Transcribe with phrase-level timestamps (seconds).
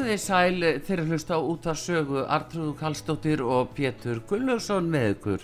[0.00, 5.42] Komiði sæl þeirra hlusta út af sögu Artrúðu Kallstóttir og Pétur Gullaugsson með ykkur.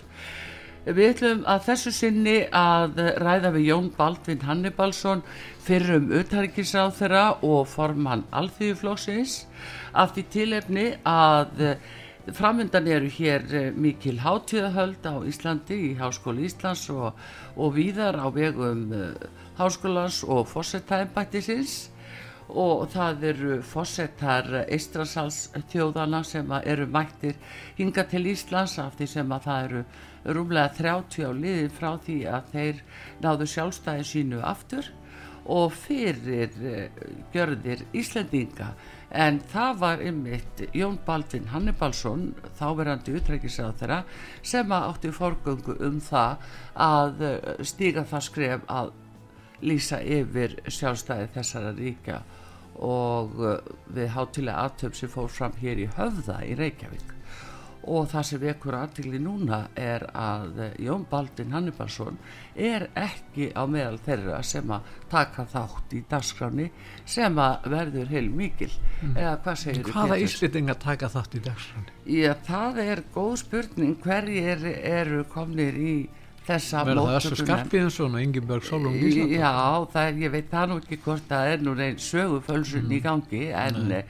[0.87, 5.21] Við ætlum að þessu sinni að ræða við Jón Baldvin Hannibalsson
[5.61, 9.35] fyrir um uthæringisáð þeirra og formann alþýðuflóksins
[9.93, 11.61] af því tilefni að
[12.39, 13.45] framöndan eru hér
[13.77, 17.13] mikil hátíðahöld á Íslandi í Háskóli Íslands og,
[17.53, 18.89] og víðar á vegum
[19.61, 21.77] Háskólans og Fossetæmbættisins
[22.49, 27.35] og það eru fósettar Eistrasals þjóðana sem eru mættir
[27.77, 29.83] hinga til Íslands af því sem að það eru
[30.37, 32.79] rúmlega 30 á liðin frá því að þeir
[33.23, 34.87] náðu sjálfstæði sínu aftur
[35.47, 36.55] og fyrir
[37.31, 38.73] gjörðir Íslandinga
[39.15, 43.99] en það var ymmit Jón Baldvin Hannibalsson þáverandi utrækisað þeirra
[44.43, 46.49] sem átti forgöngu um það
[46.87, 47.23] að
[47.63, 48.91] stíga það skref að
[49.63, 52.19] lýsa yfir sjálfstæði þessara ríkja
[52.83, 53.37] og
[53.93, 57.17] við hátilega aðtöfn sem fór fram hér í höfða í Reykjavík
[57.87, 62.17] og það sem vekur aðtili núna er að Jón Baldin Hannibalsson
[62.53, 66.67] er ekki á meðal þeirra sem að taka þátt í dagskráni
[67.07, 69.15] sem að verður heil mikil mm.
[69.15, 69.93] eða hvað segir þið?
[69.95, 71.97] Hvaða ísliting að taka þátt í dagskráni?
[72.17, 75.97] Já, það er góð spurning hverjir eru komnir í
[76.47, 79.53] þessa móttökunar verður það Össur Skarpíðinsson og Ingeborg Solung Ísland já,
[79.93, 82.93] það ég veit það nú ekki hvort það er nú einn sögufölsun mm.
[82.97, 84.03] í gangi en Nei.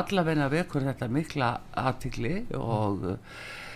[0.00, 1.50] allavegna vekur þetta mikla
[1.84, 3.06] aðtikli og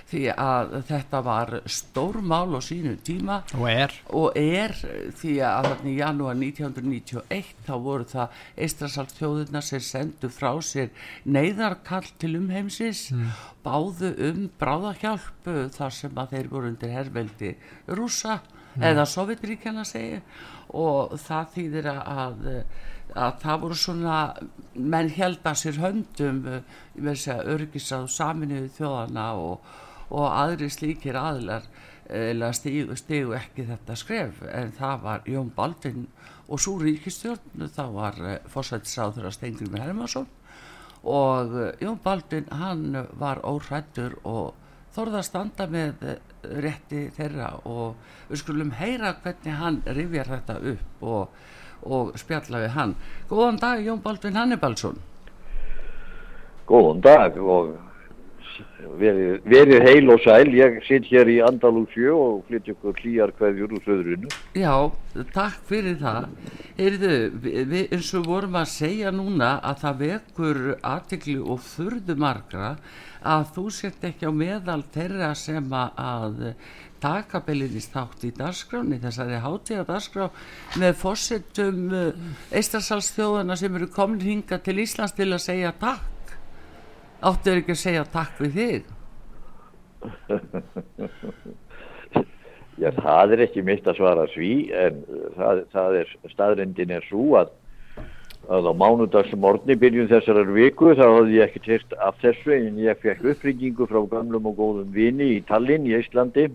[0.09, 4.75] því að þetta var stórmál á sínu tíma og er, og er
[5.19, 10.93] því að í janúar 1991 þá voru það eistrasalt þjóðurna sem sendu frá sér
[11.29, 13.33] neyðarkall til umheimsis mm.
[13.67, 17.57] báðu um bráðahjálp þar sem að þeir voru undir herrveldi
[17.93, 18.87] rúsa mm.
[18.93, 20.23] eða sovjetríkjana segja
[20.69, 22.49] og það þýðir að
[23.17, 24.17] að það voru svona
[24.77, 29.77] menn held að sér höndum að örgisað saminuðu þjóðana og
[30.09, 31.69] og aðri slíkir aðlar
[32.57, 36.07] stígu, stígu ekki þetta skref en það var Jón Baldvin
[36.49, 40.31] og svo ríkistjórn það var fórsættisáður að Stengri með Hermansson
[41.05, 41.53] og
[41.83, 44.55] Jón Baldvin hann var óhrættur og
[44.97, 46.07] þorða að standa með
[46.65, 47.99] rétti þeirra og
[48.29, 51.37] við skulum heyra hvernig hann rifjar þetta upp og,
[51.89, 52.95] og spjalla við hann.
[53.31, 54.99] Góðan dag Jón Baldvin Hannibalsson.
[56.69, 57.77] Góðan dag og
[59.01, 60.49] verið, verið heil og sæl.
[60.55, 64.75] Ég sitt hér í Andalúsjö og flytt ykkur klíjar hverjur úr söðrunu Já,
[65.35, 66.31] takk fyrir það.
[66.79, 72.75] Við eins og vorum að segja núna að það vekur aðtikli og furðu margra
[73.19, 76.55] að þú sett ekki á meðal þeirra sem að
[77.03, 80.28] taka belinist þátt í darskráni þessari hátíða darskrá
[80.78, 81.83] með fórsettum
[82.51, 86.17] eistasalsþjóðana sem eru komin hinga til Íslands til að segja takk
[87.20, 88.82] áttu ekki að segja takk við þig?
[92.78, 95.00] Já, það er ekki mitt að svara sví en
[95.34, 97.50] það, það er staðrindin er svo að,
[98.47, 103.03] að á mánudagsmorni byrjun þessarar viku þá hafði ég ekki tyrst af þessu en ég
[103.03, 106.47] fekk uppringingu frá gamlum og góðum vini í Tallinn í Íslandi.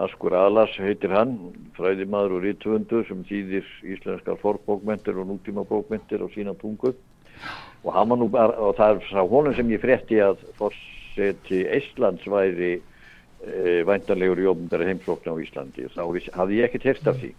[0.00, 1.32] Askur Alas heitir hann
[1.76, 3.66] fræðimaður og rítvöndu sem þýðir
[3.96, 6.92] íslenskar forbókmentir og nútíma bókmentir á sína tungu
[7.84, 13.80] og, nú, og það er frá honum sem ég frétti að fórseti Íslands væri e,
[13.88, 15.88] væntanlegur í ofnbæra heimsókn á Íslandi.
[15.94, 16.02] Þá
[16.36, 17.32] hafði ég ekkert hérst af því.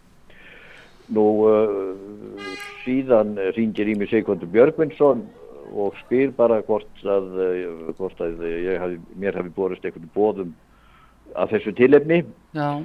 [1.12, 1.92] Nú uh,
[2.86, 5.26] síðan ringir í mig Sigurður Björgvinsson
[5.76, 7.28] og spyr bara hvort að,
[7.98, 8.40] hvort að
[8.80, 10.54] hafi, mér hafi borist einhvern bóðum
[11.36, 12.24] af þessu tilefni.
[12.56, 12.84] Já.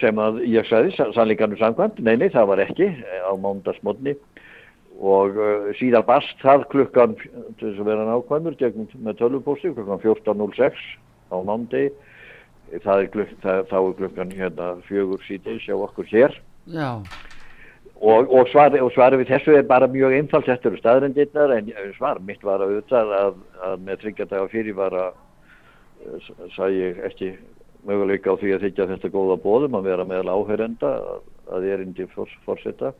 [0.00, 4.14] sem að ég sagði sannleikannu samkvæmt, nei nei það var ekki á mándagsmotni
[5.00, 8.56] og uh, síðan bast það klukkan til þess að vera nákvæmur
[8.94, 10.84] með tölvupósti klukkan 14.06
[11.34, 11.36] á
[12.74, 12.82] er
[13.42, 16.36] það, þá er klukkan hérna fjögur síti sjá okkur hér.
[18.04, 22.18] Og, og svarið svar við þessu er bara mjög einfalt þetta eru staðrendirnar en svar
[22.20, 25.12] mitt var að auðvitað að, að með tryggjadaga fyrir var að
[26.04, 27.30] uh, sagði ég ekki
[27.84, 31.24] möguleika á því að þykja þetta góða bóðum að vera meðal áhörenda að,
[31.54, 32.92] að er indi fórsetta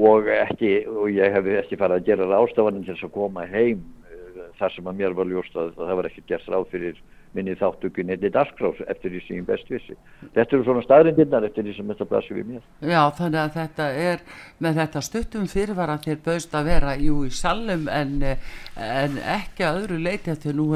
[0.00, 3.82] og ekki, og ég hef ekki farið að gera rástafaninn til þess að koma heim
[4.08, 7.02] uh, þar sem að mér var ljóst að það var ekki gert ráð fyrir
[7.36, 9.94] minni þáttökun eitthvað dasgrás eftir því sem ég best vissi.
[10.34, 12.64] Þetta eru svona staðrindirnar eftir því sem þetta blasir við mér.
[12.82, 14.24] Já, þannig að þetta er
[14.58, 18.16] með þetta stuttum fyrirvara þér bauðst að vera jú í salum en,
[18.88, 20.68] en ekki að öðru leiti þau nú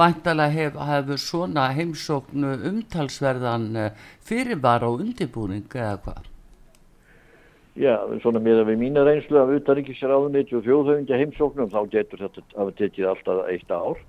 [0.00, 6.29] vantalega hef, hefur svona heimsóknu umtalsverðan eh, fyrirvara og undirbúning eða hvað?
[7.80, 12.42] Já, svona með að við mína reynslu af utaríkisráðuniti og þjóðhauðingja heimsóknum þá getur þetta
[12.60, 14.02] að tekið alltaf eitt ár.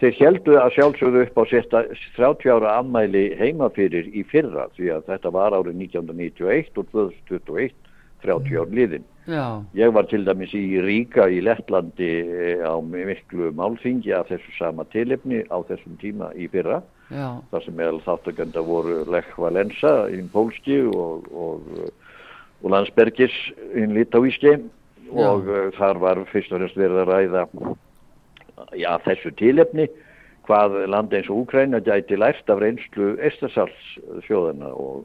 [0.00, 1.80] Þeir heldu að sjálfsögðu upp á sérsta
[2.16, 7.74] 30 ára ammæli heimafyrir í fyrra því að þetta var árið 1991 og 2021,
[8.22, 9.08] 30 ár liðin.
[9.30, 9.44] Já.
[9.76, 14.86] Ég var til dæmis í Ríka í Lettlandi eh, á miklu málþingi af þessu sama
[14.94, 16.80] tilefni á þessum tíma í fyrra.
[17.10, 17.42] Já.
[17.50, 21.66] Það sem meðal þáttakönda voru Lech Valensa í Pólski og, og
[22.62, 23.34] og landsbergis
[23.78, 24.56] inn litáíski
[25.10, 27.46] og uh, þar var fyrst og fremst verið að ræða
[28.78, 29.88] já, þessu tílefni
[30.48, 35.04] hvað land eins og Úkræna gæti lært af reynslu Estarsals-sjóðana og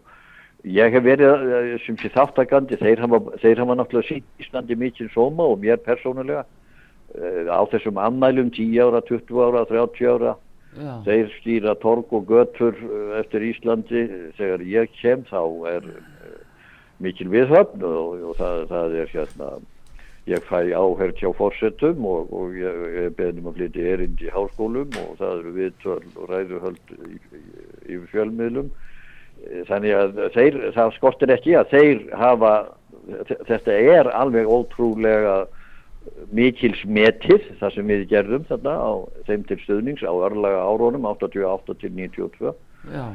[0.65, 5.13] ég hef verið uh, sem sé þáttakandi, þeir hafa, þeir hafa náttúrulega sínt Íslandi mikið
[5.13, 10.35] sóma og mér persónulega uh, á þessum annælum 10 ára, 20 ára, 30 ára.
[10.75, 10.97] Já.
[11.05, 12.75] þeir stýra torg og götur
[13.21, 14.01] eftir Íslandi.
[14.35, 15.39] Þegar ég kem þá
[15.71, 15.85] er
[17.03, 19.49] mikil viðhöfn og, og það, það er hérna
[20.25, 25.11] ég fæ áherð hjá fórsetum og, og ég, beðnum að flytja erind í háskólum og
[25.19, 26.95] það eru viðtöl og ræðuhöld
[27.85, 28.71] í fjölmiðlum.
[29.67, 32.55] Þannig að þeir, það skortir ekki að þeir hafa
[33.45, 35.43] þetta er alveg ótrúlega
[36.33, 38.93] mikil smetið það sem við gerðum þarna á
[39.27, 42.53] þeim til stuðnings á örlaga árónum 88 til 92
[42.93, 43.05] Já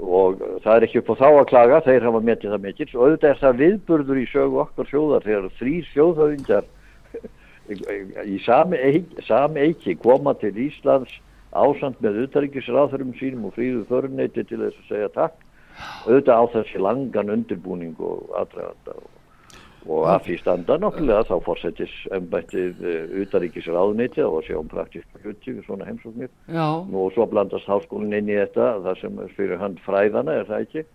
[0.00, 3.02] og það er ekki upp á þá að klaga þeir hafa metið það mikill og
[3.04, 6.64] auðvitað er það viðburður í sögu okkar sjóðar þegar þrýr sjóðhauðingar
[8.34, 11.14] í sami eiki, koma til Íslands
[11.54, 15.36] ásand með utaríkisráðurum sínum og fríðu förneiti til þess að segja takk.
[16.06, 19.13] Auðvitað á þessi langan undirbúning og aðdraganda og
[19.84, 22.84] og að því standa náttúrulega þá fórsetis ennbættið
[23.22, 28.32] utaríkis ráðniti og sjá um praktíska hluti svona heimsóknir Nú, og svo blandast háskólinn inn
[28.32, 30.86] í þetta það sem fyrir hand fræðana er það ekki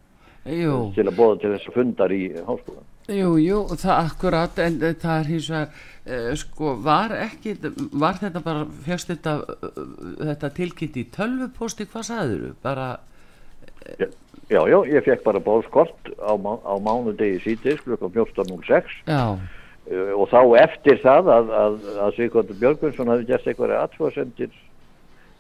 [0.60, 0.78] jú.
[0.96, 5.14] til að bóða til þess að fundar í háskólan Jú, jú, það akkurat en það
[5.16, 7.56] er hins vegar uh, sko, var ekki,
[7.98, 9.80] var þetta bara fjöxt þetta, uh,
[10.20, 12.52] þetta tilkynnt í tölvuposti, hvað sagður þú?
[12.62, 12.90] Bara
[13.98, 14.12] uh,
[14.50, 19.36] Já, já, ég fekk bara bóðskort á, á mánudegi síðis klukkan 14.06 uh,
[20.18, 24.56] og þá eftir það að, að, að Sigurður Björgvinsson hafi gert eitthvað aðtjóðsendir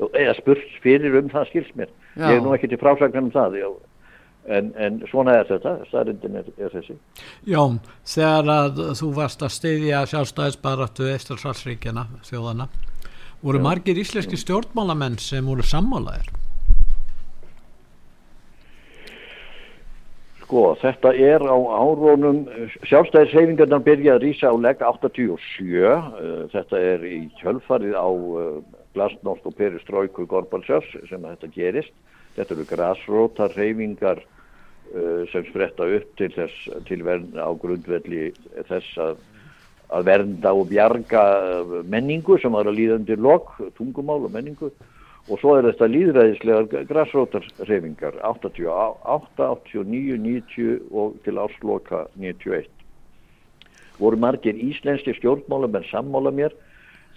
[0.07, 1.89] eða spurt fyrir um það skils mér.
[2.15, 2.27] Já.
[2.29, 3.69] Ég er nú ekki til frásagnar um það, já.
[4.49, 6.95] En, en svona er þetta, staðrindin er, er þessi.
[7.49, 12.69] Jón, þegar að þú varst að steyðja sjálfstæðisbaratu Eistalshalsríkjana, þjóðana,
[13.43, 13.65] voru já.
[13.67, 16.31] margir íslenski stjórnmálamenn sem voru sammálaðir?
[20.49, 22.39] Sko, þetta er á árónum,
[22.89, 25.91] sjálfstæðishefingarnar byrja að rýsa á legg 87,
[26.49, 28.09] þetta er í kjölfarið á
[28.97, 31.93] glasnost og peristróiku Gorbalsjós sem þetta gerist.
[32.33, 34.23] Þetta eru grasrótar hefingar
[35.29, 38.31] sem spretta upp til þess, til verna á grundvelli
[38.71, 39.21] þess að,
[39.93, 41.27] að vernda og bjarga
[41.85, 44.73] menningu sem var að líða undir lok, tungumál og menningu
[45.29, 52.69] og svo er þetta líðræðislegar græsrótarhefingar 88, 89, 90 og til ásloka 91
[53.99, 56.55] voru margir íslenski stjórnmála menn sammála mér?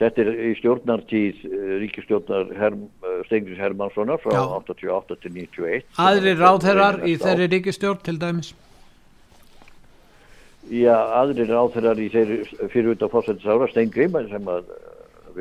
[0.00, 1.42] Þetta er í stjórnartíð
[1.82, 2.86] ríkistjórnar Herm,
[3.28, 4.42] Stengris Hermanssonar frá Já.
[4.58, 8.52] 88 til 91 aðri ráðherrar í þeirri ríkistjórn til dæmis?
[10.72, 12.40] Já, aðri ráðherrar í þeirri
[12.72, 14.72] fyrir út af fórsættisára Stengrim sem að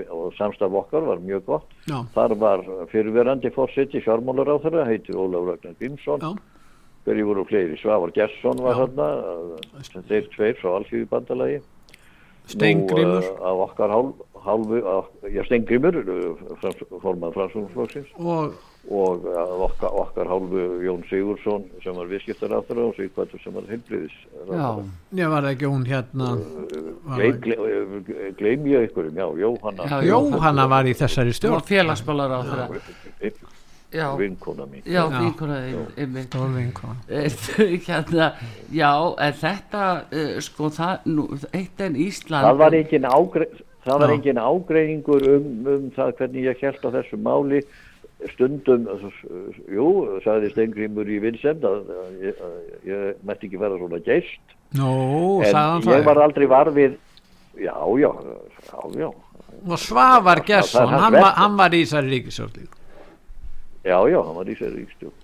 [0.10, 1.76] og samstaf okkar var mjög gott.
[1.90, 2.00] Já.
[2.16, 6.24] Þar var fyrirverandi fórseti fjármálur á þeirra, heitir Ólaf Ragnar Bímsson.
[6.24, 6.32] Já.
[7.06, 7.78] Hverju voru fleiri?
[7.82, 9.56] Svavar Gesson var uh,
[10.10, 11.62] þeir tveir frá Alþjóði bandalagi.
[12.52, 14.98] Steingrímur Nú, uh, á okkar hálf, hálfu, á,
[15.30, 18.54] já, Steingrímur, uh, frans, formað fransúnflóksins og
[18.90, 24.16] og uh, okkar, okkar hálfu Jón Sigursson sem var viðskiptaráþara og Sigvartur sem var heilbriðis.
[24.50, 24.68] Já,
[25.22, 26.34] ég var ekki hún hérna?
[27.06, 27.96] Var Gleim,
[28.40, 31.66] gleim ég einhverjum, já, Jóhanna, Já, Jóhanna var í þessari stjórn.
[31.70, 33.42] Félagsmálar á þeirra
[33.92, 34.82] Já, vinkona mín.
[34.86, 35.04] já,
[36.24, 36.96] Stórvinkona.
[37.86, 38.34] hérna,
[38.72, 42.48] já, en þetta uh, sko, það, nú, eitt en Ísland
[43.82, 47.64] Það var engin ágreiningur um, um það hvernig ég held á þessu máli
[48.34, 49.88] stundum, uh, jú,
[50.26, 54.92] sagði Steingrímur í Vincent að, að, ég, að ég mætti ekki vera svona geist Nú,
[55.44, 56.98] en sagðan ég það var aldrei varfið
[57.60, 58.12] já, já,
[58.70, 59.10] já, já
[59.62, 61.36] og Svavar Það- Gesson, það hann, verk.
[61.42, 62.78] hann var í þessari ríkisjórn líka.
[63.84, 65.18] Já, já, hann var í sér ríkstjórn.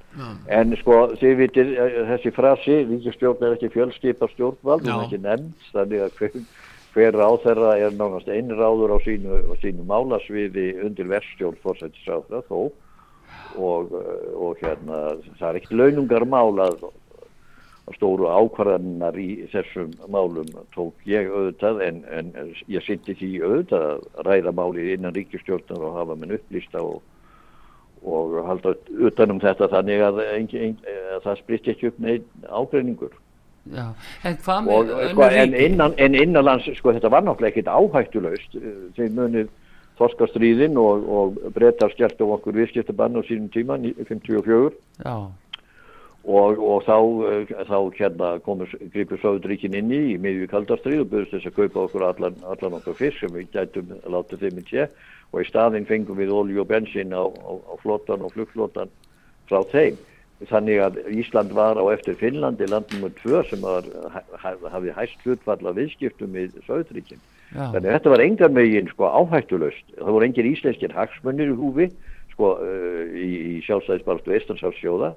[0.49, 4.93] En sko, þið vitir, eh, þessi frasi, ríkistjórn er ekki fjölskipa stjórnvald, Já.
[4.97, 6.31] er ekki nefnd, þannig að hver,
[6.93, 12.71] hver ráð þeirra er nánast einráður á sínu, sínu málasviði undir verstjórn fórsættisáðra þó
[13.57, 13.91] og,
[14.37, 15.01] og hérna,
[15.39, 16.87] það er ekkert launungarmál að,
[17.87, 22.33] að stóru ákvarðanar í þessum málum tók ég auðvitað en, en
[22.71, 27.01] ég sitti því auðvitað að ræða málið innan ríkistjórnar og hafa menn upplýsta og
[28.05, 28.73] og halda
[29.09, 33.15] utanum þetta þannig að, engin, engin, að það spritt ekki upp neinn ágreiningur.
[33.67, 33.87] Já,
[34.23, 34.37] en
[34.71, 38.55] og, sko, en, innan, en innanlands sko þetta var náttúrulega ekkit áhættulaust.
[38.55, 39.49] Eh, þeir munið
[39.97, 44.71] þorskastríðin og, og breytar skert á okkur viðskiptabann á sínum tíma ní- 54
[45.03, 45.15] Já,
[46.27, 46.97] og, og þá,
[47.31, 51.57] eh, þá hérna komur gripur Sáðuríkin inn í í miðju kaldastrið og byrðist þess að
[51.61, 54.89] kaupa okkur allan, allan okkur fisk sem við gætum látið þeim í sé
[55.31, 58.91] og í staðinn fengum við olju og bensin á, á, á flottan og flugflottan
[59.47, 59.97] frá þeim.
[60.45, 63.09] Þannig að Ísland var á eftir Finnlandi land nr.
[63.23, 63.87] 2 sem var,
[64.37, 67.17] haf- hafði hæst hlutfall af viðskiptum við Sáðuríkin.
[67.49, 69.87] já, Þannig að þetta var engar megin sko áhættulöst.
[69.97, 71.87] Það voru engir íslenskir hagsmunir í húfi
[72.35, 75.15] sko uh, í, í sjálfstæðisbarstu Estansáfsjóða.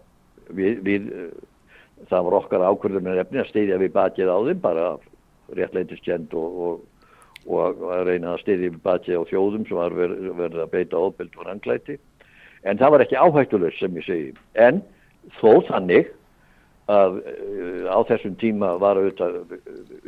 [0.56, 4.86] Við, við, uh, það var okkar ákvörðunar efni að steyðja við bakið á þeim bara
[5.58, 6.80] réttleitiskend og, og,
[7.50, 11.36] og að reyna að steyðja við bakið á þjóðum sem var verið að beita ofbeld
[11.36, 11.98] og ranglæti.
[12.64, 14.32] En það var ekki áhættulöst sem ég segi.
[14.56, 14.80] En
[15.38, 16.10] þó þannig
[16.90, 19.36] að uh, á þessum tíma var auðvitað,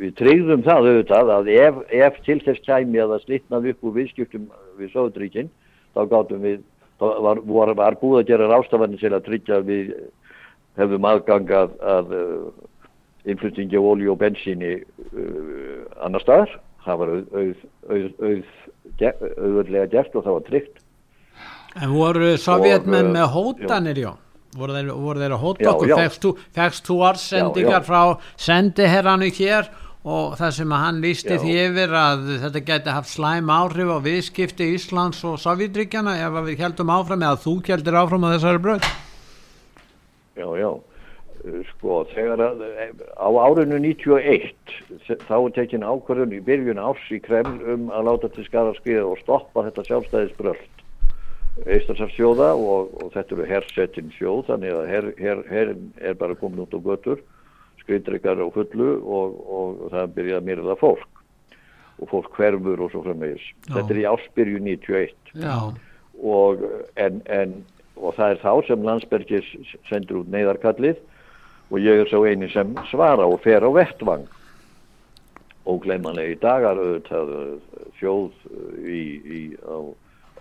[0.01, 3.95] við tryggðum það auðvitað að ef, ef til þess kæmi að það slitnaði upp úr
[3.99, 4.49] viðskiptum
[4.79, 5.53] við Sáðuríkin,
[5.95, 6.59] þá gátum við,
[6.99, 9.95] þá var, var, var búið að gera rástafanir til að tryggja að við
[10.81, 12.69] hefðum aðgang að, að uh,
[13.29, 16.57] innflutningi af olíu og bensíni uh, annar staðar.
[16.83, 18.47] Það var auð, auð, auð, auð,
[18.99, 20.81] auð, auðvöldlega gert og það var tryggt.
[21.79, 24.11] En voru sovjetmenn með hótanir, já?
[24.57, 25.41] Voru þeir, voru þeir að
[25.89, 25.95] já.
[26.03, 26.31] Fegst þú,
[27.79, 27.85] já.
[27.87, 28.01] frá
[28.47, 29.69] sendiherranu hér
[30.03, 31.39] og það sem hann lísti Já.
[31.39, 36.59] því yfir að þetta geti haft slæm áhrif á viðskipti Íslands og Sovjetríkjana ef við
[36.65, 38.89] heldum áfram eða þú heldur áfram á þessari bröð?
[40.35, 40.71] Já, já.
[41.73, 42.61] Sko, þegar að,
[43.19, 44.53] á árinu 91
[45.07, 48.71] þe- þá er tekin ákvörðun í byrjun árs í Kreml um að láta til skara
[48.77, 50.82] skriða og stoppa þetta sjálfstæðisbröld
[51.61, 56.63] Eistarsafsjóða og, og þetta eru hersettin sjóð þannig að her, her, herin er bara komin
[56.65, 57.21] út á götur
[57.83, 61.09] skriðdreikar á fullu og, og það byrja að myrða fólk.
[62.01, 63.45] Og fólk hverfur og svo framvegis.
[63.69, 65.57] Þetta er í ársbyrju 91 já,
[66.23, 66.63] og,
[66.99, 67.57] en, en,
[67.99, 69.51] og það er þá sem Landsbergis
[69.89, 71.01] sendur út neyðarkallið
[71.69, 74.25] og ég er svo eini sem svara og fer á vettvang.
[75.69, 77.35] Ógleymanlega í dagar auðvitað
[77.99, 78.33] þjóð
[78.83, 79.77] í, í, á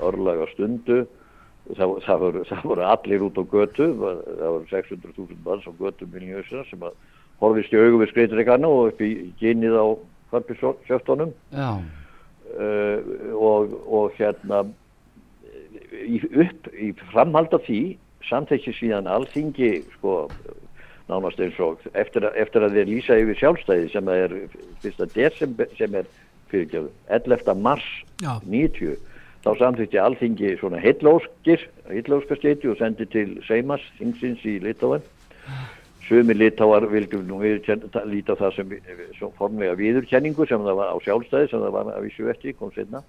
[0.01, 1.03] örlaga stundu
[1.77, 6.09] það, það, voru, það voru allir út á götu það voru 600.000 manns á götu
[6.13, 6.95] miljósina sem að
[7.43, 9.87] horfist í augu við skreitrikarna og upp í gynið á
[10.33, 11.69] kvarpisjöftunum já,
[12.57, 12.99] uh,
[13.37, 14.63] og, og hérna
[15.93, 17.81] í, upp í framhald af því
[18.29, 20.29] samþekki síðan alþingi sko
[21.11, 24.35] nánast eins og eftir, að- eftir að þeir lýsa yfir sjálfstæði sem er
[24.85, 26.07] fyrsta desember sem er
[26.53, 27.55] fyrirgjöfu 11.
[27.61, 27.89] mars
[28.23, 28.37] Já.
[28.47, 28.95] 90
[29.43, 35.05] þá samþykti alþingi svona heillóskir heillóskaskeiti og sendi til Seimas þingsins í Litáen
[36.09, 38.73] Sumi litáar vildu nú líta það sem,
[39.17, 42.73] sem formlega viðurkenningu sem það var á sjálfstæði sem það var að vísu ekki, kom
[42.75, 43.01] setna.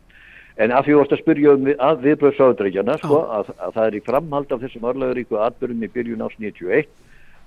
[0.61, 3.97] En að því vorst að spyrja um að viðbröð sáðdreikjana, sko, að, að það er
[3.97, 6.91] í framhald af þessum örlaguríku atbyrjum í byrjun ás 91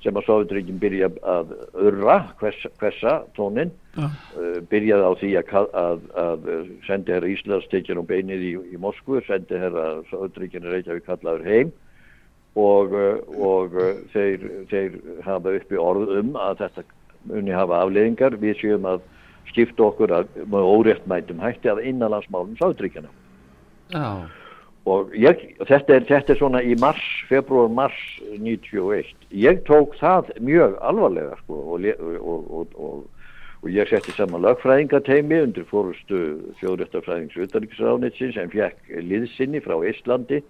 [0.06, 1.52] sem að Sovjetríkin byrja að
[1.88, 4.06] örra hvers, hversa tónin Já.
[4.06, 6.46] uh, byrjaði á því að, að, að
[6.86, 11.74] sendi herra Íslands tekja um beinið í, í Moskvu, sendi herra Sovjetríkin Reykjavík kallaður heim
[12.54, 14.96] og, uh, og uh, þeir, þeir
[15.26, 16.86] hafa uppi orð um að þetta
[17.26, 19.04] muni hafa afleðingar við séum að
[19.50, 23.10] skipta okkur að, með óréttmætum hætti að innanlandsmálum Sovjetríkjana
[23.90, 24.06] já,
[24.86, 27.98] og ég, þetta, er, þetta er svona í mars, februar, mars
[28.38, 29.10] 91.
[29.34, 33.30] Ég tók það mjög alvarlega sko, og, og, og, og,
[33.62, 36.20] og ég setti saman lögfræðingateimi undir fórustu
[36.60, 40.42] þjóðréttafræðings utanriksráðnitsins sem fekk liðsinni frá Íslandi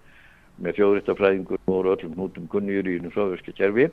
[0.61, 3.89] með þjóðréttafræðingur og öllum hnútum kunnjur í soviska kerfi.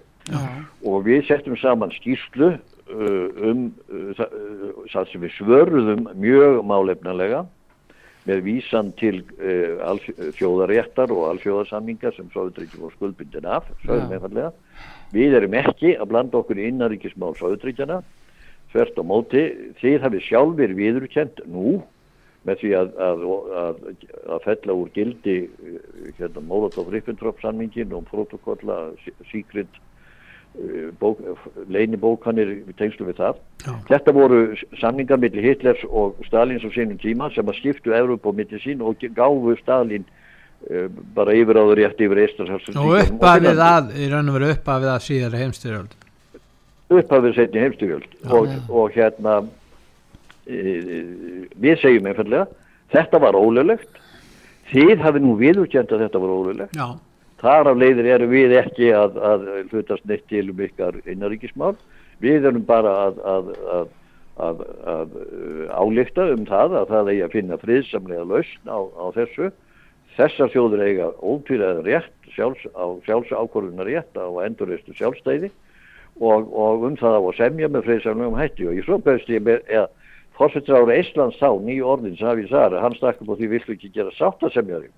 [0.84, 6.64] Og við settum saman skýrslu uh, um uh, það, uh, það sem við svörðum mjög
[6.68, 7.44] málefnalega
[8.27, 14.51] með vísan til uh, þjóðaréttar og alþjóðarsamningar sem Sovjetríkjum var skuldbindin af, einfallega.
[15.13, 18.01] Við erum ekki að blanda okkur í innaríkismál Sovjetríkjana,
[18.74, 19.44] þvert á móti,
[19.82, 21.82] þið hafið sjálfur viðurkent nú
[22.44, 23.25] með því að, að,
[23.60, 23.84] að,
[24.36, 25.82] að fella úr gildi uh,
[26.20, 28.86] hérna, Molotov-Ribbentrop samningin og protokolla
[29.32, 29.82] síkrind
[31.00, 31.22] bók,
[31.74, 33.40] leinibókanir við tengslu við það.
[33.66, 33.72] Já.
[33.90, 34.42] Þetta voru
[34.82, 38.84] samningar millir Hitlers og Stalins á sínum tíma sem að skiptu Evróp á milli sín
[38.86, 40.06] og gáfu Stalin
[40.70, 45.06] uh, bara yfiráður rétt yfir Eistarshals og uppafið að, í raun og veru uppafið að
[45.08, 45.98] síðar heimstyrjöld
[46.94, 49.40] upphafið setni heimstyrjöld og, og hérna
[50.46, 50.60] e,
[51.58, 52.46] við segjum einfallega
[52.94, 54.02] þetta var ólulegt
[54.74, 56.88] þið hafið nú viðurkjönd að þetta var ólulegt já,
[57.44, 61.76] þar af leiðir eru við ekki að, að hlutast neitt til um ykkar innaríkismál
[62.24, 63.90] við erum bara að, að, að,
[64.46, 69.06] að, að uh, álíkta um það að það eigi að finna friðsamlega lausn á, á
[69.18, 69.52] þessu.
[70.14, 75.50] Þessar þjóður eiga ótvílega rétt sjálfs, á sjálfsákvörðunar rétt á endurreistu sjálfstæði
[76.22, 78.70] og, og um það á að semja með friðsamlegum hætti.
[78.70, 79.88] Og ég svo bæðist ég með eða
[80.38, 84.14] fórsettur Íslands þá nýju orðin hafi þar, hann stakk upp á því villu ekki gera
[84.20, 84.94] sáttasemjari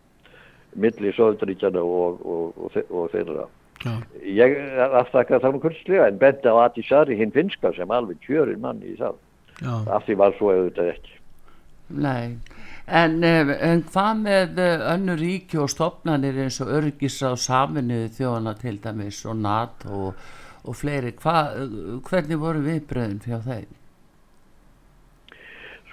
[0.75, 3.47] milli Sovjetaríkjana og, og, og, og þeirra.
[3.85, 3.93] já,
[4.25, 4.55] Ég
[5.01, 8.81] aftakka það nú kunstlega en benda á Ati Sari hinn finska sem alveg kjörin mann
[8.83, 9.15] í það.
[9.61, 11.11] já, Af því var svo auðvitað ekki.
[11.89, 12.37] nei
[12.87, 18.55] en, eh, en hvað með eh, önnur ríki og stopnarnir eins og örgisráð saminuðu þjóðana
[18.57, 20.13] til dæmis og NATO og,
[20.65, 21.35] og fleiri Hva,
[22.09, 23.69] hvernig voru viðbröðin fjá þeim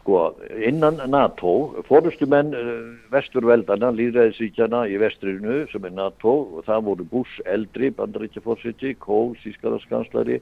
[0.02, 2.70] Sko, innan NATO, fórustumenn uh,
[3.14, 10.40] vesturveldana, líðræðisíkjana í vestrinu sem er NATO og það voru Bush eldri, bandaríkjafórsiti, Kohl, sískaranskanslari,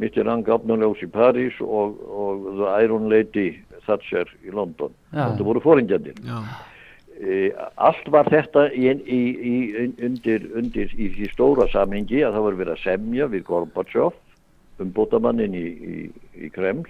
[0.00, 3.54] Mitterrand gafnulegs í París og, og The Iron Lady
[3.86, 4.92] Thatcher í London.
[5.12, 5.30] Já.
[5.30, 6.20] Þetta voru fóringjandir.
[6.24, 6.44] já,
[7.20, 9.56] E, allt var þetta í, í, í,
[10.00, 14.14] undir, undir í því stóra samhengi að það var verið að semja við Gorbachev,
[14.80, 15.96] umbótamannin í, í,
[16.40, 16.86] í Kreml,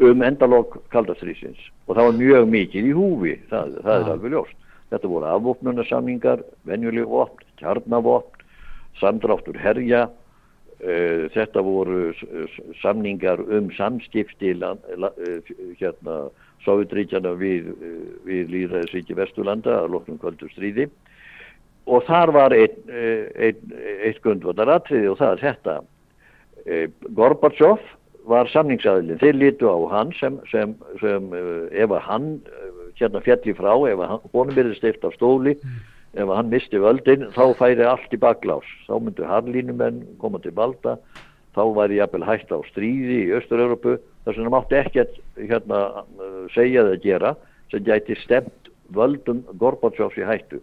[0.00, 4.12] um endalokk kaldastrýsins og það var mjög mikið í húfi, það, það er Já.
[4.14, 4.58] alveg ljóst.
[4.92, 8.42] Þetta voru afvopnunarsamningar, venjuleg vopn, kjarnavopn,
[9.00, 10.02] samdráttur herja,
[10.80, 12.00] uh, þetta voru
[12.82, 16.26] samningar um samskipti land, la, uh, hérna,
[16.62, 20.90] Sovjetríkjana við, uh, við líðræðisríki Vesturlanda að loknum kvöldu stríði.
[21.90, 23.72] Og þar var einn ein,
[24.06, 25.72] eitt grundvöldaratriði og það er þetta.
[27.18, 27.80] Gorbachev
[28.28, 33.22] var samningsaðilinn, þeir lítu á hann sem, sem, sem uh, ef að hann uh, hérna
[33.24, 35.56] fjalli frá, ef að honum verið steift af stóli,
[36.12, 38.68] ef að hann misti völdin, þá færi allt í baklás.
[38.86, 40.98] Þá myndu harlínumenn koma til valda,
[41.56, 46.84] þá væri jafnvel hægt á stríði í Östur-Európu, þess vegna mátti ekkert hérna uh, segja
[46.86, 47.34] eða gera
[47.72, 50.60] sem gæti stemt völdum Gorbachevs í hættu.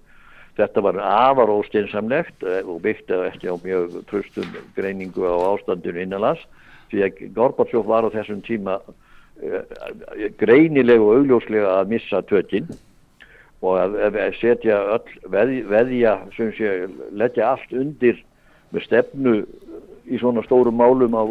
[0.60, 6.44] Þetta var afar ósteinsamlegt eh, og byggti ekki á mjög tröstum greiningu á ástandinu innanlands
[6.92, 9.64] því að Gorbachev var á þessum tíma uh,
[10.42, 12.70] greinilega og augljóslega að missa tökinn
[13.60, 18.22] og að, setja öll veð, veðja, sem sé, leggja allt undir
[18.72, 19.34] með stefnu
[20.10, 21.24] í svona stórum málum á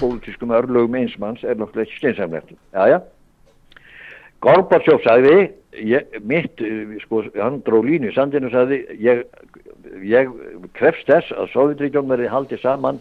[0.00, 2.52] pólitískum örlögum einsmanns er náttúrulega ekki skeinsamlegt.
[2.74, 3.00] Jæja.
[4.40, 9.26] Gorbachev sagði, ég, mitt, eh, sko, hann dró línu sandinu sagði, ég,
[10.00, 10.30] ég
[10.76, 13.00] krefst þess að Sovjetríkjón verði haldið saman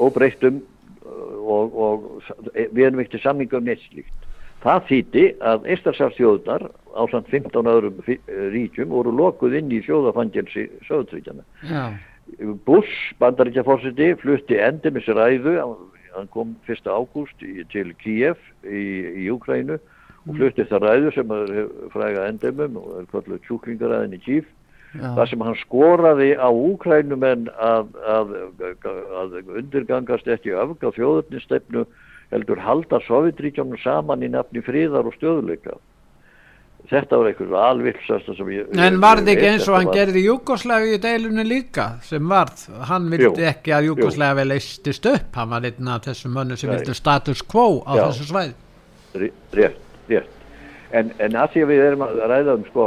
[0.00, 2.08] óbreyttum uh, og, og
[2.56, 4.28] við erum ekkert samningu um neitt slíkt.
[4.60, 8.18] Það þýtti að Eistarsafstjóðunar á samt 15 öðrum eh,
[8.52, 11.46] ríkjum voru lokuð inn í sjóðafangelsi Sovjetríkjana.
[11.64, 11.96] já,
[12.68, 15.56] Bush, bandaríkjaforseti, flutti endimis ræðu,
[16.14, 16.84] hann kom 1.
[16.86, 17.40] ágúst
[17.72, 18.84] til Kiev í,
[19.24, 19.80] í Úkrænu
[20.28, 21.52] og flutti það ræðu sem er
[21.94, 24.42] fræga endimum og er kalluð tjúklingaræðin í Já.
[24.98, 28.32] Þar sem hann skoraði á úkrænumenn að, að,
[29.22, 31.84] að undirgangast ekki öfga þjóðurnisstefnu
[32.32, 35.76] heldur halda Sovjetríkjónum saman í nafni fríðar og stöðuleika
[36.90, 39.98] þetta var einhver alvilsasta sem ég En varð ég ekki eins og þetta hann var-
[40.00, 43.94] gerði Júkoslavi í deilunni líka sem varð, hann vildi Jú, ekki að jú.
[43.94, 48.04] Júkoslavi leistist upp, hann var einn af þessum mönnum sem vildi status quo á Já.
[48.08, 48.54] þessu svæði.
[49.14, 50.36] Ré- rétt, rétt
[50.96, 52.86] en, en að því að við erum að ræða um sko,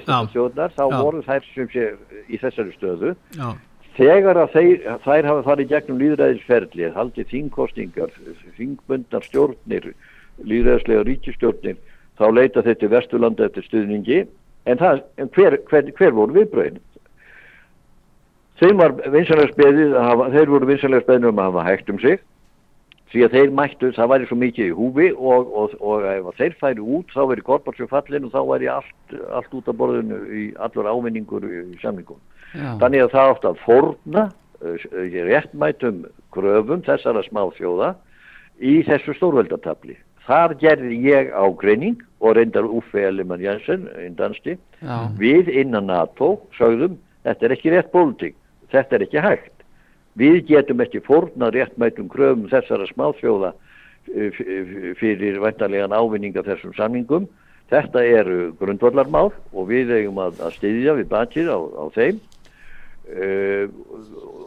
[0.00, 0.96] Íslandsjóðnar, þá Já.
[0.98, 1.86] voru þær sem sé
[2.26, 3.14] í þessari stöðu.
[3.38, 3.48] Já,
[3.98, 8.16] þegar að þeir, þær hafa farið gegnum líðræðisferli, haldið þingkostingar
[8.58, 9.92] þingbundnar stjórnir
[10.42, 11.78] líðræðislega ríkistjórnir
[12.18, 14.24] þá leita þeir til Vesturlanda eftir stuðningi.
[14.64, 16.78] En, það, en hver, hver, hver voru viðbröðin?
[19.94, 22.22] Hafa, þeir voru vinsanlega speðið um að hafa hægt um sig
[23.14, 26.56] því að þeir mættu, það væri svo mikið í húfi og, og, og ef þeir
[26.60, 30.46] færi út þá væri Gorbatsjó fallin og þá væri allt, allt út af borðinu í
[30.66, 32.18] allur ávinningur í, samlingum.
[32.54, 34.24] Þannig að það átt að forna
[34.64, 34.88] uh,
[35.30, 36.02] réttmætum
[36.34, 37.94] kröfum þessara smá þjóða
[38.58, 39.96] í þessu stórveldatabli.
[40.24, 45.10] Þar gerði ég ágreining og reyndar Uffe Ellimann Jensen, einn dansti, Já.
[45.20, 46.96] við innan NATO sögðum
[47.26, 48.38] þetta er ekki rétt pólitík,
[48.72, 49.53] þetta er ekki hægt.
[50.18, 53.50] Við getum ekki forna réttmætum kröfum þessara smáþjóða
[54.14, 54.42] eh,
[55.00, 57.26] fyrir væntanlegan ávinning af þessum samningum.
[57.72, 62.20] Þetta eru grundvallarmál og við eigum að, að styðja við bakið á, á þeim
[63.08, 63.64] uh,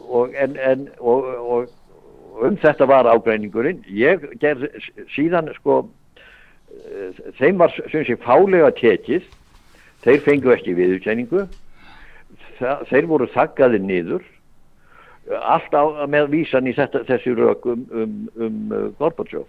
[0.06, 1.72] og, en, en, og, og,
[2.46, 3.82] um þetta var ágreiningurinn.
[3.90, 4.68] Ég gerð
[5.16, 9.26] síðan sko uh, þeim var sem sé fálega tekið
[10.06, 11.48] þeir fengu ekki viðurkenningu
[12.58, 14.24] Þa, þeir voru þakkaði niður
[15.36, 19.44] allt á, með vísan í þetta, þessi rök um, um, um uh, Gorbachev.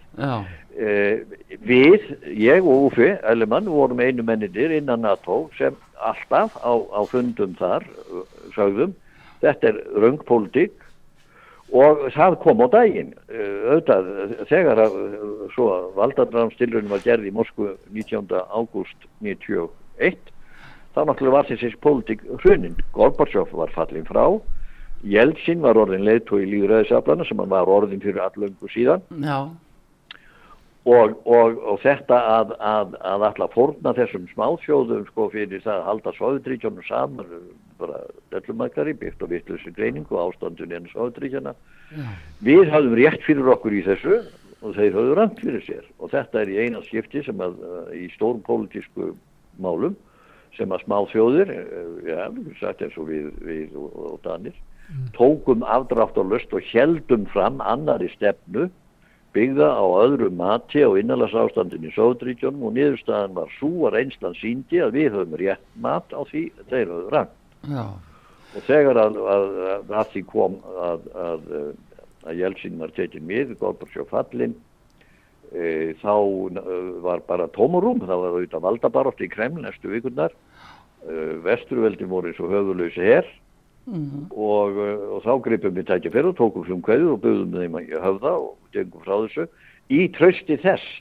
[0.79, 1.21] Eh,
[1.67, 2.05] við,
[2.39, 7.87] ég og Ufi Ellemann vorum einu menninir innan NATO sem alltaf á, á fundum þar
[8.09, 8.23] uh,
[8.55, 8.95] sögðum.
[9.43, 10.75] Þetta er röngpólitík
[11.75, 13.13] og það kom á daginn.
[13.31, 14.11] Uh, auðvitað
[14.51, 18.35] þegar að uh, svo valdadramstilurinn var gerð í Moskvu 19.
[18.51, 20.19] ágúst 91
[20.95, 24.25] þá náttúrulega var þessi pólitík hrunin Gorbachev var fallin frá
[25.07, 29.03] Jeltsin var orðin leiðtói í líðræðisaflana sem hann var orðin fyrir allöngu síðan.
[30.89, 35.87] Og, og, og þetta að, að, að alltaf fórna þessum smáþjóðum sko fyrir það að
[35.89, 37.33] halda Sovjetríkjónum saman
[37.79, 37.99] bara
[38.33, 41.53] dellumakari byggt og vittlusi greiningu ástandun enn Sovjetríkjana
[42.43, 44.21] við hafðum rétt fyrir okkur í þessu
[44.63, 45.85] og þeir hafðu rangt fyrir sér.
[45.99, 47.59] Og þetta er í eina skipti sem að
[47.95, 49.13] í stórum pólitísku
[49.59, 49.95] málum
[50.57, 54.55] sem að smáþjóðir við getum sagt eins og við, við og, og Danir
[55.13, 58.69] tókum afdrátt og löst og heldum fram annari stefnu
[59.35, 64.81] byggða á öðru mati og innanlandsástandin í Sovjetríkjónum og niðurstaðan var svo að reynslan síndi
[64.81, 67.35] að við höfum rétt mat á því þeir höfum rangt.
[67.69, 67.85] Já.
[68.57, 71.05] Og þegar að, að, að, að því kom að,
[72.39, 74.55] Jelsin var tekin við, Gorbatsjó fallin,
[75.53, 80.33] e, þá e, var bara tómurum, það var auðvitað valdabarótt í Kreml næstu vikurnar,
[81.05, 81.13] e,
[81.45, 83.29] vesturveldin voru eins og höfuleysi herr
[83.87, 87.93] og, uh, og þá gripum við tækja fyrir og tókum frumkvæðu og buðum þeim að
[88.03, 89.47] höfða og gengum frá þessu
[89.89, 90.99] í trösti þess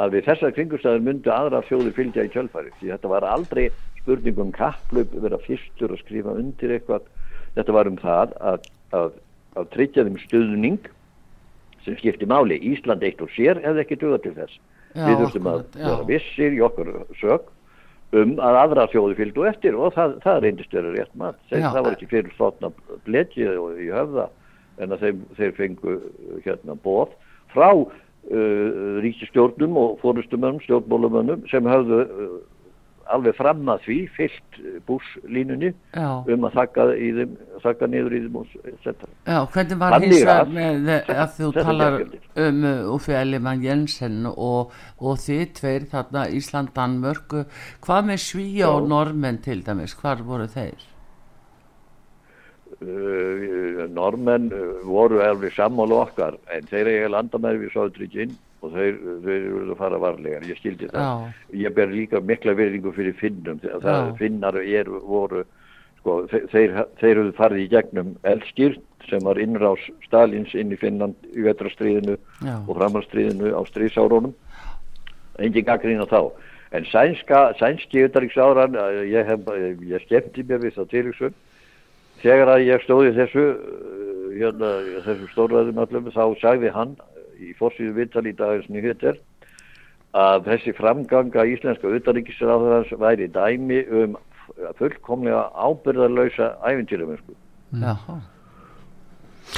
[0.00, 3.68] að við þessar kringustæður myndu aðra þjóði fylgja í kjölfari því þetta var aldrei
[4.00, 7.06] spurning um kapplöp vera fyrstur að skrifa undir eitthvað.
[7.56, 9.14] Þetta var um það að, að,
[9.58, 10.90] að tryggja þeim stuðning
[11.84, 12.60] sem skipti máli.
[12.72, 14.60] Ísland eitt og sér hefði ekki duga til þess.
[14.90, 17.50] Já, við þurftum að vera vissir í okkur sög
[18.16, 21.70] um að aðra þjóði fylgdu eftir og það, það reyndist vera rétt mat þeir, Já.
[21.70, 22.70] það var ekki fyrir slotna
[23.06, 24.28] bletið og í höfða
[24.80, 25.96] en að þeim, þeir fengu
[26.46, 27.12] hérna bóð
[27.54, 27.90] frá uh,
[29.04, 32.34] ríkistjórnum og fórustumönnum, stjórnmólumönnum sem höfðu uh,
[33.14, 36.08] alveg fram að því fyllt búslínunni Já.
[36.34, 36.86] um að þakka,
[37.18, 37.32] þeim,
[37.64, 39.08] þakka niður í þeim og etc.
[39.26, 41.98] Já, hvernig var hins að- með að þú talar
[42.46, 42.62] um
[42.94, 47.34] Uffi Ellimann Jensen og, og þið tveir þarna Ísland, Danmörk
[47.86, 48.88] hvað með Svíja og Já.
[48.94, 50.86] Normenn til dæmis, hvar voru þeir?
[52.80, 58.98] uh, normenn uh, voru alveg sammála okkar en þeir eiga landamæri við Sáðuríkinn og þeir,
[59.24, 61.00] þeir eru að fara varlegar, ég skildi það.
[61.00, 61.48] Já.
[61.62, 65.44] ég ber líka mikla verðingu fyrir finnum það finnar er, voru
[66.00, 71.16] sko, þeir, þeir, eru farið í gegnum eldskýrt sem var innrás Stalins inn í Finnland
[71.32, 72.18] í vetrastriðinu
[72.60, 74.36] og framarstriðinu á stríðsárunum.
[75.40, 76.30] Engin gaggrín á þá.
[76.76, 78.76] En sænska, sænski utanríksáran
[79.08, 79.48] ég, hef,
[79.88, 81.38] ég skemmti mér við það tilvísun
[82.20, 84.70] þegar að ég stóði þessu uh, hérna,
[85.06, 86.94] þessu stórræðum allum þá sagði hann
[87.40, 89.20] í fórsíðu vital í dagins nýhjöter
[90.16, 94.18] að þessi framganga íslenska utanríkisráðarans væri dæmi um
[94.78, 97.36] fullkomlega ábyrðarlausa æfintýramennsku
[97.70, 97.94] Já,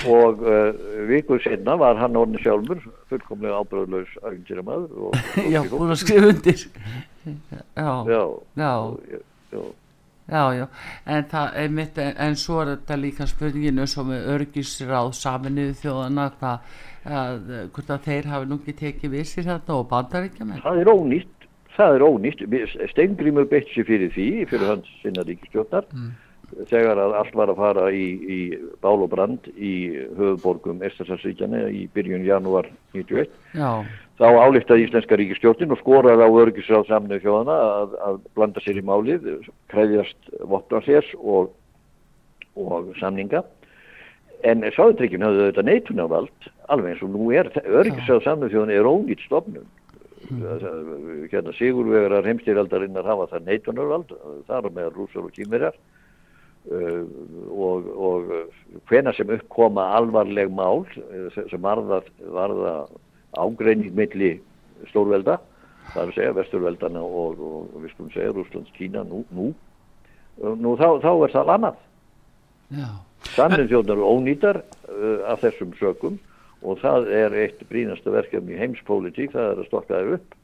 [0.08, 5.16] og uh, vikur senna var hann orðin sjálfur fullkomlega ábyrðarlaus æfintýramaður og,
[5.54, 6.66] já, búin að skrifa undir.
[7.24, 8.22] Já, já,
[8.60, 8.72] já,
[9.52, 9.62] já,
[10.28, 10.66] já, já.
[11.06, 15.76] En það er mitt, en, en svo er þetta líka spurninginu svo með örgisráð saminuðu
[15.82, 20.66] þjóðana hvað að, hvort að þeir hafi ekki tekið við sér þetta og bandaríkja með
[20.66, 22.42] það er ónýtt það er ónýtt,
[22.92, 25.88] Steingrímur beitt sér fyrir því, fyrir hans sinna ríkistjóttar
[26.68, 28.38] þegar að allt var að fara í, í
[28.84, 29.72] bál og brand í
[30.18, 33.70] höfuborgum Estasarsríkjana í byrjun janúar 91 Já,
[34.20, 38.84] þá álíktaði Íslenska ríkistjórnin og skoraði á örgisráð saminu þjóðana að, að blanda sér í
[38.86, 39.30] málið,
[39.72, 41.52] kræðjast vopnarsés og,
[42.60, 43.44] og samninga.
[44.48, 49.22] En sáðutryggjum hafði þetta neitunarvald, alveg eins og nú er, örgisráð saminu þjóðana er ónýtt
[49.26, 49.68] stofnun.
[50.30, 51.26] Mm.
[51.30, 54.14] Hérna Sigurvegarar heimstýraldarinnar hafa það neitunarvald,
[54.48, 55.78] þar með rúsar og kýmirjar.
[56.62, 57.02] Uh,
[57.50, 58.28] og, og
[58.86, 61.98] hvena sem uppkoma alvarleg mál uh, sem varða,
[62.30, 62.74] varða
[63.34, 64.36] ágreining milli
[64.92, 65.40] stórvelda
[65.90, 69.48] það er að segja vesturveldana og, og, og við skulum segja Rúslands Kína nú, nú.
[70.38, 71.80] nú þá, þá er það annað
[72.78, 72.88] já,
[73.32, 76.20] Sanninn þjóðnar eru ónýtar uh, af þessum sökum
[76.62, 80.38] og það er eitt brínasta verkefni í heimspolítík, það er að stokka þær upp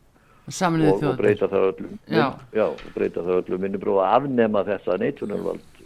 [0.49, 2.27] og, og breyta það öllum Já.
[2.57, 5.79] já, og breyta það öllum minnibróð og afnema þetta neitunarvald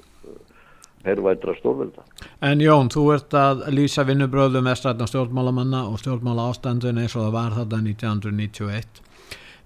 [1.03, 2.05] herrvætra stórvelda
[2.47, 7.35] En Jón, þú ert að lýsa vinnubröðum estrætna stjórnmálamanna og stjórnmála ástandun eins og það
[7.37, 9.03] var þetta 1991.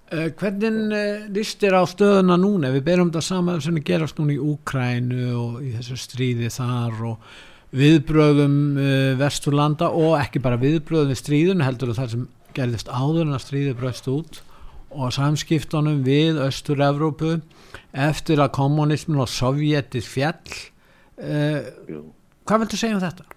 [0.07, 2.69] Uh, hvernig líst þér á stöðuna núna?
[2.71, 7.33] Við berum þetta saman sem gerast núna í Úkrænu og í þessu stríði þar og
[7.75, 13.35] viðbröðum uh, vesturlanda og ekki bara viðbröðum við stríðun heldur það sem gerðist áður en
[13.35, 14.41] að stríði bröst út
[14.95, 17.41] og samskiptunum við Östur-Evrópu
[17.91, 20.39] eftir að kommunismin og sovjetis fjall
[21.19, 22.05] Jú.
[22.47, 23.27] hvað viltu segja um þetta?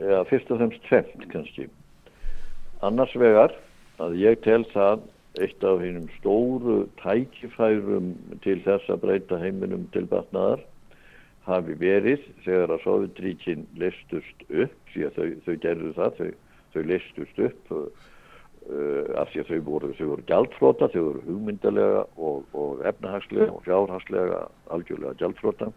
[0.00, 1.66] Já, fyrst og fremst tvemt kannski.
[2.80, 3.52] Annars vegar
[4.00, 5.06] að ég tel það
[5.40, 8.12] eitt af hinnum stóru tækifærum
[8.44, 10.64] til þess að breyta heiminum til batnaðar
[11.46, 16.30] hafi verið þegar að Sovjetríkin listust upp, því að þau, þau gerðu það, þau,
[16.74, 17.84] þau listust upp uh,
[19.18, 24.42] af því að þau voru, voru gjaldflota, þau voru hugmyndalega og, og efnahagslega og fjárhagslega
[24.74, 25.70] algjörlega gjaldflota.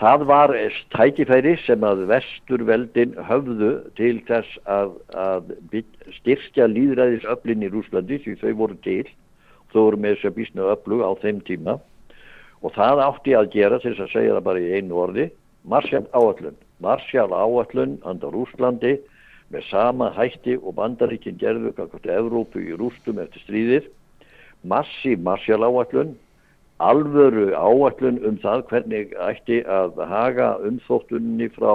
[0.00, 0.54] Það var
[0.94, 5.50] tækifæri sem að vesturveldin höfðu til þess að, að
[6.16, 9.04] styrkja líðræðisöflin í Rúslandi því þau voru til,
[9.74, 11.74] þau voru með þess að bísna öflug á þeim tíma.
[12.64, 15.28] Og það átti að gera til þess að segja það bara í einu orði,
[15.68, 18.96] Marshall áallun, Marshall áallun andar Rúslandi
[19.52, 23.92] með sama hætti og bandaríkinn gerðu kakvart Evrópu í rústum eftir stríðið,
[24.64, 26.16] massi Marshall áallun
[26.80, 31.72] alvöru áallun um það hvernig ætti að haga umþóttunni frá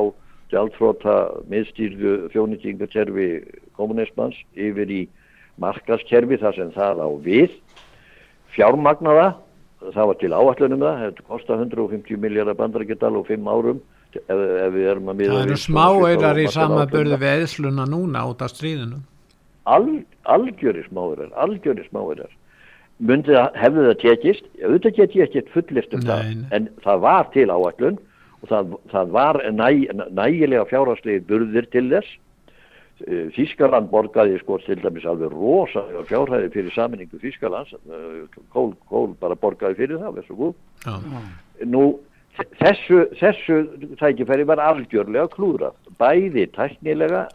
[0.53, 1.15] gjaldfróta
[1.51, 3.29] miðstýrðu þjónýtingakerfi
[3.77, 5.01] kommunismans yfir í
[5.61, 7.57] markaskerfi þar sem það á við
[8.55, 9.33] fjármagnaða
[9.93, 13.81] það var til áallunum það þetta kostar 150 miljardar bandarækjadal og 5 árum
[14.15, 16.93] ef, ef við erum að miða Það eru við smá svona eirar í sama markaðsáætlunina.
[16.95, 19.01] börðu við eðsluna núna út af stríðinu.
[19.65, 19.85] Al,
[20.29, 22.33] algjöri smáirar, algjöri smáirar
[22.99, 27.31] myndi það, hefði það tekist auðvitað get ég ekkert fullist um það en það var
[27.33, 27.97] til áallun
[28.41, 29.67] og það, það var næ,
[30.15, 32.13] nægilega fjárhastlegir burðir til þess.
[33.03, 39.15] Eh, Þískaland borgaði sko til dæmis alveg rosa fjárhæði fyrir saminningu Þískalands Eh, Kól, Kól
[39.19, 40.21] bara borgaði fyrir það,
[40.85, 40.95] Já.
[41.65, 41.97] nú
[42.59, 43.57] þessu, þessu
[43.99, 47.25] tækifæri var algjörlega klúðrað bæði tæknilega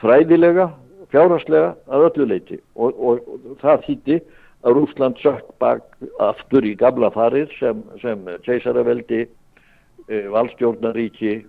[0.00, 0.70] fræðilega,
[1.12, 4.18] fjárhagslega að öllu leiti og, og, og það þýtti
[4.64, 5.84] að Rúsland sökk bak
[6.24, 11.44] aftur í gamla farið sem, sem keisaraveldi e, valstjórnaríki e,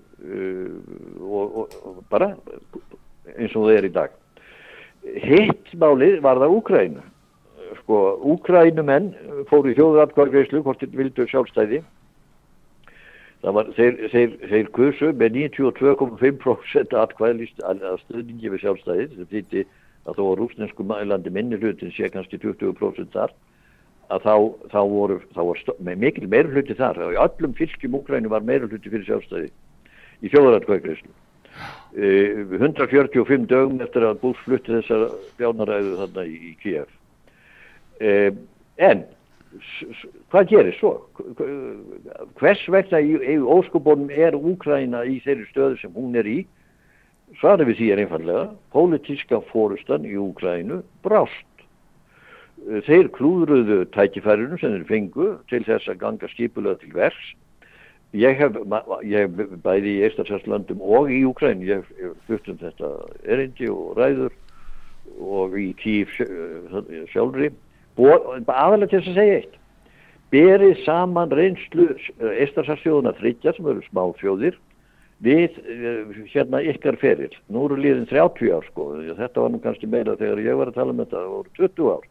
[1.23, 2.33] og, og, og bara
[3.35, 4.15] eins og það er í dag.
[5.25, 7.03] Hitt málið var það Úkrænu
[7.81, 7.99] sko,
[8.35, 9.13] Úkrænumenn
[9.49, 11.83] fóru í þjóðratkvargreyslu hvort þeir vildu sjálfstæði.
[13.45, 19.65] Var, þeir, þeir, þeir kursu með 92,5% atkvæðlist að stöðningi við sjálfstæði sem þýtti
[20.05, 23.33] að þó að rúsnesku mælandi minni hlutin sé kannski 20% þar
[24.13, 24.35] að þá,
[24.69, 26.99] þá voru þá var mikil meira hluti þar.
[27.07, 29.49] Og í öllum fylgjum Úkrænu var meira hluti fyrir sjálfstæði
[30.21, 31.13] í þjóðratkvægreyslu
[31.95, 35.05] Eh, 145 dögum eftir að Bush flutti þessar
[35.39, 36.89] bjánaræðu þarna í, í Kiev
[38.03, 38.33] Eh,
[38.83, 39.05] en
[39.55, 40.91] s- s- hvað gerir svo?
[41.15, 46.41] Hv- hvers vegna í, í óskubunum er Úkraina í þeirri stöðu sem hún er í
[47.39, 54.77] svarið við því er einfallega pólitíska fórustan í Úkraínu brást uh, þeir klúðruðu tækifærinu sem
[54.77, 57.19] þeir fengu til þess að ganga skipulega til vers.
[58.15, 58.55] Ég hef,
[59.03, 62.91] ég hef bæði í Eistarslandum og í Úkræn, ég hef flutt um þetta
[63.27, 64.31] erindi og ræður
[65.19, 66.13] og í tíf
[67.11, 67.49] sjálfri,
[67.99, 69.57] aðalega til þess að segja eitt.
[70.31, 71.89] Berið saman reynslu
[72.45, 74.55] Eistarslandsjóðuna þryggja sem eru smá fjóðir
[75.23, 75.59] við
[76.33, 77.31] hérna ykkar feril.
[77.47, 80.79] Nú eru liðin 30 ár sko, þetta var nú kannski meira þegar ég var að
[80.79, 82.07] tala um þetta, það voru 20 ár.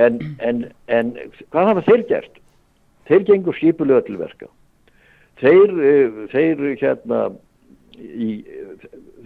[0.00, 1.12] En, en, en
[1.50, 2.40] hvað hafa þeir gert?
[3.10, 4.46] Þeir gengur skipulega til verka.
[5.40, 5.74] Þeir,
[6.30, 7.20] þeir hérna,
[7.98, 8.30] í,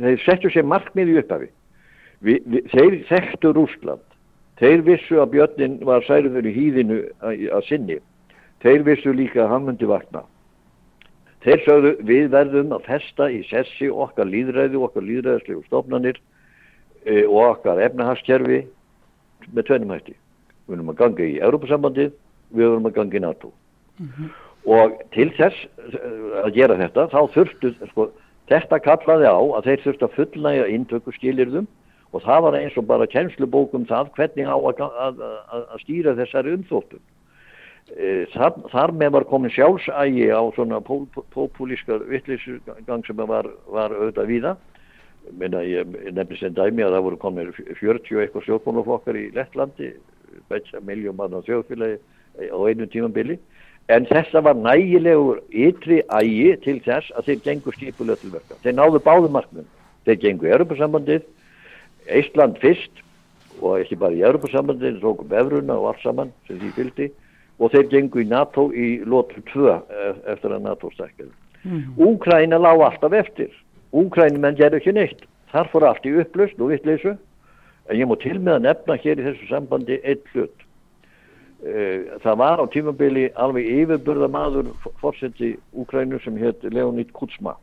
[0.01, 1.51] þeir setju sér markmiði upphafi.
[2.25, 4.05] Vi, vi, þeir þekktu Rúsland.
[4.61, 7.99] Þeir vissu að björnin var særuður í hýðinu að, að sinni.
[8.63, 10.23] Þeir vissu líka að hann myndi vakna.
[11.45, 16.21] Þeir sögðu við verðum að festa í sessi okkar líðræði, okkar líðræðislegu stofnanir
[17.05, 18.63] e, og okkar efnahagskerfi
[19.53, 20.17] með tvennum hætti.
[20.65, 22.15] Við verðum að ganga í Európa-sambandið,
[22.55, 23.53] við verðum að ganga í NATO.
[24.01, 24.35] Mm -hmm.
[24.65, 25.67] Og til þess
[26.41, 28.09] að gera þetta, þá þurftu, sko,
[28.49, 31.67] þetta kallaði á að þeir þurftu að fullnæga intöku skilirðum
[32.15, 35.21] og það var eins og bara kennslubókum það hvernig á að, að,
[35.53, 37.03] að, að stýra þessari umþóttum.
[38.35, 44.55] Þar, þar með var komin sjálfsægi á svona populíska vittlisgang sem var, var auðvitað víða.
[45.37, 49.93] Minna, ég nefnir sem dæmi að það voru komin 40 eitthvað stjórnmálaflokkar í Lettlandi
[50.85, 52.01] miljón mann á þjóðfélagi
[52.51, 53.39] á einu tímanbili
[53.93, 58.59] en þetta var nægilegur ytri ægi til þess að þeir gengur skipulega til verka.
[58.65, 59.69] Þeir náðu báðu marknum
[60.09, 61.27] þeir gengur Europasambandið
[62.13, 63.05] Ísland fyrst
[63.61, 67.11] og ekki bara í Europasambandið þeir tókum efruna og allt saman sem því fylgdi
[67.59, 69.69] og þeir gengu í NATO í lótu 2
[70.33, 71.31] eftir að NATO stækjaði.
[71.65, 71.85] Mm.
[71.97, 73.53] Úkræna lág alltaf eftir.
[73.95, 75.25] Úkrænumenn gerðu ekki neitt.
[75.53, 77.15] Þar fór allt í upplust og vittleysu.
[77.89, 80.65] En ég má til með að nefna hér í þessu sambandi eitt hlut.
[82.25, 87.55] Það var á tímabili alveg yfirburða maður fórseti Úkrænu sem hétt Leonid Kutsma.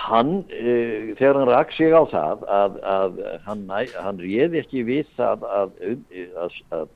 [0.00, 5.10] Hann, e, þegar hann rak sig á það að, að hann, hann réði ekki við
[5.18, 5.74] það að,
[6.40, 6.88] að, að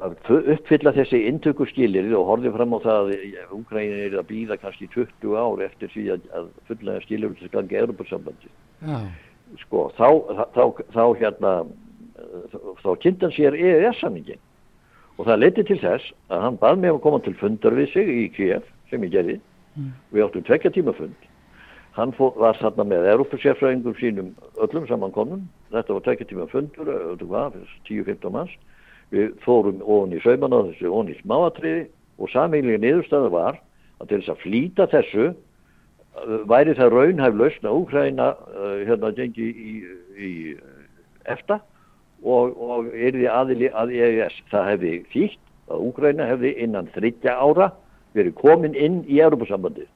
[0.00, 0.14] að
[0.54, 4.88] uppfylla þessi intöku skilir og horfið fram á það að Ukraín er að býða kannski
[4.94, 8.52] 20 ár eftir því að, að fulla skilir til gangi Europasambandi
[9.60, 10.08] sko þá,
[10.54, 11.54] þá, þá hérna
[12.84, 14.40] þá kynntan sér EES-samningin
[15.18, 18.08] og það leti til þess að hann bað mig að koma til fundar við sig
[18.08, 19.40] í Kiev sem ég gerði.
[19.78, 19.92] Mm.
[20.10, 21.26] við áttum tvekja tíma fund.
[21.94, 24.32] Hann fór, var þarna með Europasérfræðingum sínum
[24.62, 26.90] öllum samankonum þetta var tvekja tíma fundur
[27.86, 28.54] 10-15 manns
[29.14, 31.84] við fórum ofan í saumana þessu ofan í smáatriði
[32.20, 33.60] og samílingi niðurstaða var
[34.00, 35.30] að til þess að flýta þessu
[36.50, 39.74] væri það raunhæflaust að Úkræna uh, hérna gengi í,
[40.18, 40.32] í
[41.30, 41.60] EFTA
[42.22, 44.42] og, og er því aðili að EES.
[44.50, 47.70] Það hefði þýtt að Úkræna hefði innan 30 ára
[48.16, 49.86] verið komin inn í Europasambandi.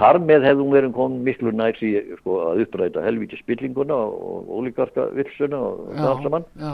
[0.00, 1.90] Þar með hefðum verið komin miklu nærs í
[2.22, 6.46] sko, að uppræta helviti spillinguna og ólíkarka vilsuna og það saman.
[6.62, 6.72] Já.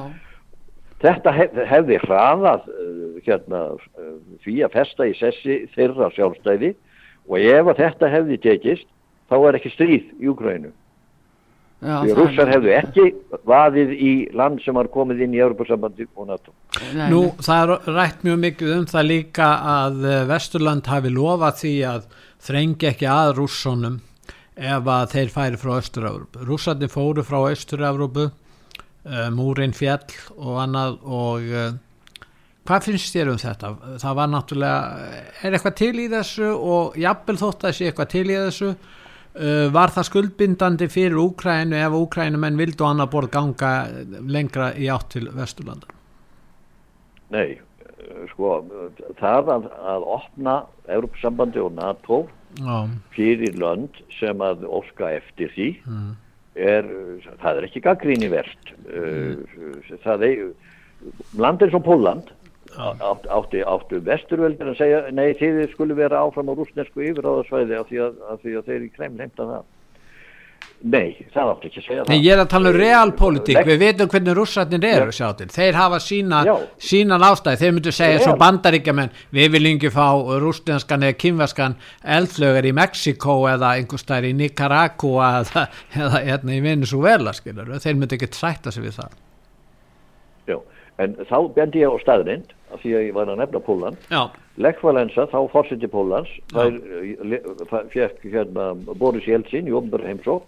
[1.04, 6.72] Þetta hef, hefði hraðað uh, hérna, uh, því að festa í sessi þeirra sjálfstæði
[7.26, 8.88] og ef að þetta hefði tekist
[9.28, 10.72] þá er ekki stríð í Ukrænu.
[11.76, 13.04] Því rússar hefðu ekki
[13.46, 16.54] vaðið í land sem var komið inn í Europasambandi og NATO.
[17.12, 21.74] Nú það er rætt mjög mikið um það líka að uh, Vesturland hafi lofað því
[21.90, 22.08] að
[22.46, 24.00] þrengi ekki að rússonum
[24.56, 26.44] ef að þeir færi frá Östur-Európu.
[26.48, 28.30] Rússarnir fóru frá Östur-Európu
[29.34, 31.74] múrin fjall og annað og uh,
[32.66, 33.72] hvað finnst þér um þetta?
[34.02, 35.10] Það var náttúrulega,
[35.42, 39.66] er eitthvað til í þessu og jafnvel þótt að sé eitthvað til í þessu uh,
[39.76, 43.72] var það skuldbindandi fyrir Úkrænu ef Úkrænumenn vildu annar borð ganga
[44.26, 45.92] lengra í átt til Vesturlanda?
[47.34, 47.58] Nei,
[48.32, 48.58] sko
[49.20, 52.20] það að, að opna Európsambandi og NATO
[52.58, 52.86] Já.
[53.14, 56.14] fyrir lönd sem að orska eftir því mm
[56.56, 56.88] er,
[57.42, 59.44] það er ekki gaggríni verst mm.
[60.04, 60.42] það er
[61.36, 62.32] landir som Póland
[62.76, 67.90] átt, áttu, áttu vesturveldir að segja nei þið skulle vera áfram á rúsnesku yfiráðarsvæði af
[67.90, 69.64] því að, því að þeir í krem heimta það
[70.84, 72.10] Nei, það átti ekki að segja það.
[72.12, 75.48] Nei, ég er að tala um realpolitík, við veitum hvernig rússatnir eru, sjáttir.
[75.54, 76.42] Þeir hafa sína,
[76.76, 80.04] sína ástæði, þeir myndu segja svo bandaríkjaman, við viljum ekki fá
[80.42, 81.78] rúsneskan eða kynvaskan
[82.18, 85.64] eldflögar í Mexiko eða einhver stær í Nicaragua eða,
[85.96, 89.16] eða, eða í Venezuela, skilur, þeir myndu ekki trætta sig við það.
[90.52, 90.60] Já,
[91.02, 94.10] en þá bendi ég á staðrind, af því að ég var að nefna Póland.
[94.10, 100.38] Já Lech Valensa, þá fórseti Pólans það fekk hérna Boris Jeltsin í ofnbæra heimsó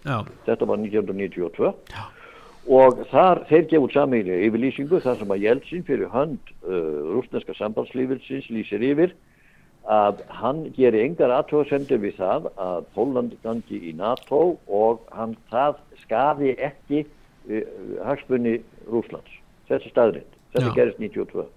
[0.46, 2.04] þetta var 1992 Já.
[2.78, 8.48] og þar þeir gefur samíli yfirlýsingu þar sem að Jeltsin fyrir hönd uh, rúsneska sambandslífilsins
[8.54, 9.12] lýsir yfir
[9.88, 15.76] að hann gerir engar aðtóðsendur við það að Póland gangi í NATO og hann það
[16.00, 17.62] skafi ekki uh,
[18.08, 18.58] hagspunni
[18.88, 19.36] Rúslands.
[19.68, 20.36] Þetta staðrind.
[20.56, 20.76] Þetta Já.
[20.80, 21.48] gerist 92.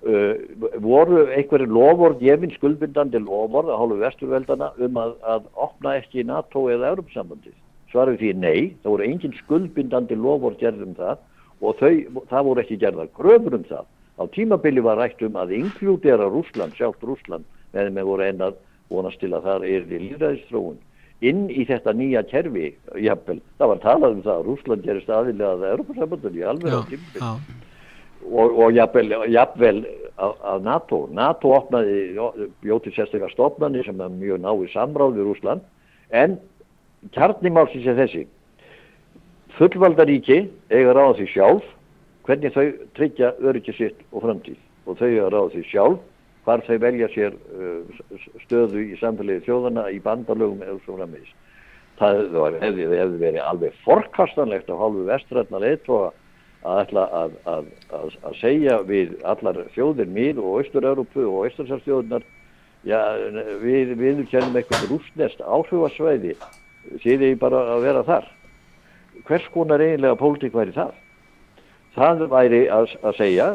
[0.00, 0.32] Uh,
[0.80, 6.62] voru einhverju loford, gefin skuldbindandi loford að hálfu vesturveldana um að, að opna ekki NATO
[6.72, 7.52] eða Europasambandið.
[7.92, 11.20] Svarum því nei, það voru engin skuldbindandi loford gerðum það
[11.60, 13.84] og þau, það voru ekki gerðar kröfur um það.
[14.16, 17.44] Á tímabili var rætt um að inklúdera Rúsland, sjálft Rúsland,
[17.76, 18.56] meðan með voru einn að
[18.88, 20.80] vonast til að það er líðræðistróun.
[21.28, 22.70] Inn í þetta nýja kerfi,
[23.04, 26.80] jafnvel, það var talað um það að Rúsland gerist aðilega að Europasambandið í alveg á
[26.88, 27.68] tímabili
[28.28, 29.80] og, og jafnvel, jafnvel
[30.20, 31.00] að, NATO.
[31.16, 32.00] NATO opnaði,
[32.64, 35.66] bjóti sérstaklega stofnani sem er mjög náið samráð við Rúsland
[36.10, 36.36] en
[37.14, 38.26] kjarnimálsins er þessi.
[39.56, 40.42] Fullvaldaríki
[40.72, 41.66] eiga ráða því sjálf
[42.28, 42.66] hvernig þau
[42.96, 46.06] tryggja öryggi sitt og framtíð og þau eiga ráða því sjálf
[46.44, 51.32] hvar þau velja sér uh, stöðu í samfélagi þjóðana í bandalögum eða svo framvegis.
[52.00, 52.22] Það
[52.62, 56.06] hefði, hefði verið alveg forkastanlegt af hálfu vestrætna leiðtóa
[56.60, 62.26] að ætla að, að, að, að segja við allar þjóðir mín og Östur-Európu og Östursarþjóðunar
[62.84, 63.00] já,
[63.62, 66.34] við, við kennum eitthvað rústnest áhrifasvæði
[67.00, 68.26] þið er bara að vera þar.
[69.28, 70.92] Hvers konar eiginlega pólitík væri það?
[71.96, 73.48] Það væri að segja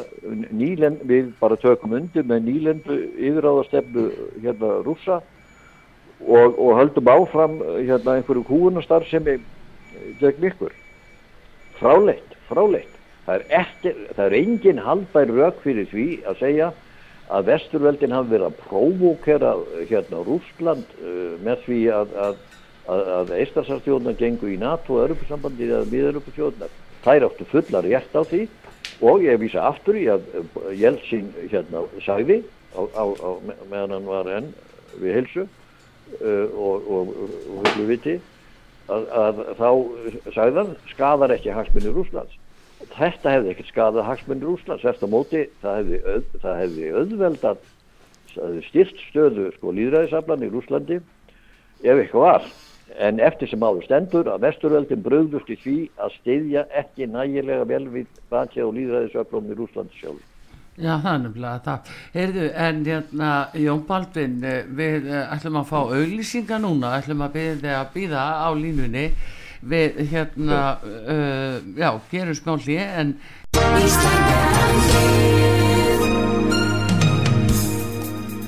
[0.52, 4.08] nýlen, við bara tökum undir með nýlendu yfiráðastefnu
[4.44, 5.22] hérna rúsa
[6.26, 9.40] og, og höldum áfram hérna einhverju kúunastar sem er
[10.20, 10.76] gegn ykkur.
[11.80, 12.95] Fráleitt, fráleitt
[13.26, 16.72] það er, ekki, það er engin haldbær rauk fyrir því að segja
[17.34, 19.54] að vesturveldin hafi verið að prófókera
[19.90, 22.36] hérna Rúsland uh, með því að, að,
[22.86, 28.22] að, að Eistarsarstjóðnar gengu í NATO og Europasambandið eða miðurupasjóðnar þær áttu fullar rétt á
[28.22, 28.44] því
[29.06, 32.44] og ég vísa aftur í að uh, Jeltsin hérna sagði
[32.78, 33.30] á, á, á,
[33.72, 34.54] meðan hann var enn
[35.02, 38.20] við helsu uh, og, og, og hullu viti
[38.86, 39.70] að, þá
[40.36, 42.38] sagði hann skadar ekki hagsmunni Rúslands
[42.96, 46.92] þetta hefði ekkert skadað hagsmunni Rúslands eftir móti það hefði, öð, það hefði
[48.36, 51.02] hefði styrst stöðu sko líðræðisaflan í Rúslandi
[51.86, 52.48] ef eitthvað var
[53.02, 57.84] en eftir sem áður stendur að vesturveldin bröðust í því að styðja ekki nægilega vel
[57.92, 60.32] við bakið og líðræðisaflan í Rúslandi sjálf
[60.76, 61.92] Já, það er nefnilega það.
[62.12, 63.28] Heyrðu, en hérna,
[63.64, 67.94] Jón Baldvin, eh, við eh, ætlum að fá auglýsinga núna, ætlum að byrja þig að
[67.94, 69.06] býða á línunni.
[69.66, 73.16] Við, hérna, uh, já, gerum smá hlið, en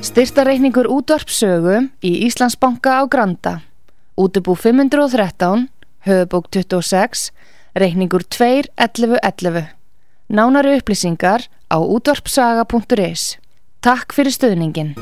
[0.05, 3.53] Styrtareikningur útvarpsögu í Íslandsbanka á Granda.
[4.17, 5.67] Útubú 513,
[6.05, 7.31] höfubók 26,
[7.77, 9.73] reikningur 2.11.11.
[10.29, 13.37] Nánari upplýsingar á útvarpsaga.is.
[13.81, 14.97] Takk fyrir stöðningin.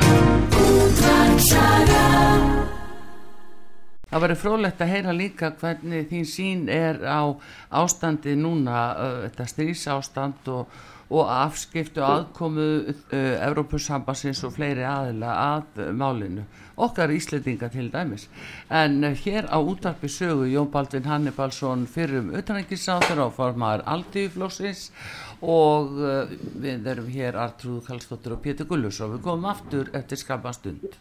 [4.16, 7.36] Það verður frólægt að heyra líka hvernig þín sín er á
[7.76, 8.84] ástandi núna,
[9.26, 10.70] þetta strísástand og,
[11.12, 16.46] og afskiptu aðkomu uh, Evrópussambassins og fleiri aðila að uh, málinu.
[16.80, 18.30] Okkar Íslendinga til dæmis.
[18.72, 24.88] En uh, hér á útarpi sögu Jón Baldvin Hannibalsson fyrrum utanækisáþur á formaður Aldíflósins
[25.44, 25.92] og
[26.64, 30.96] við erum hér Artrúð Kallstóttur og Pétur Gullus og við komum aftur eftir skamma stund.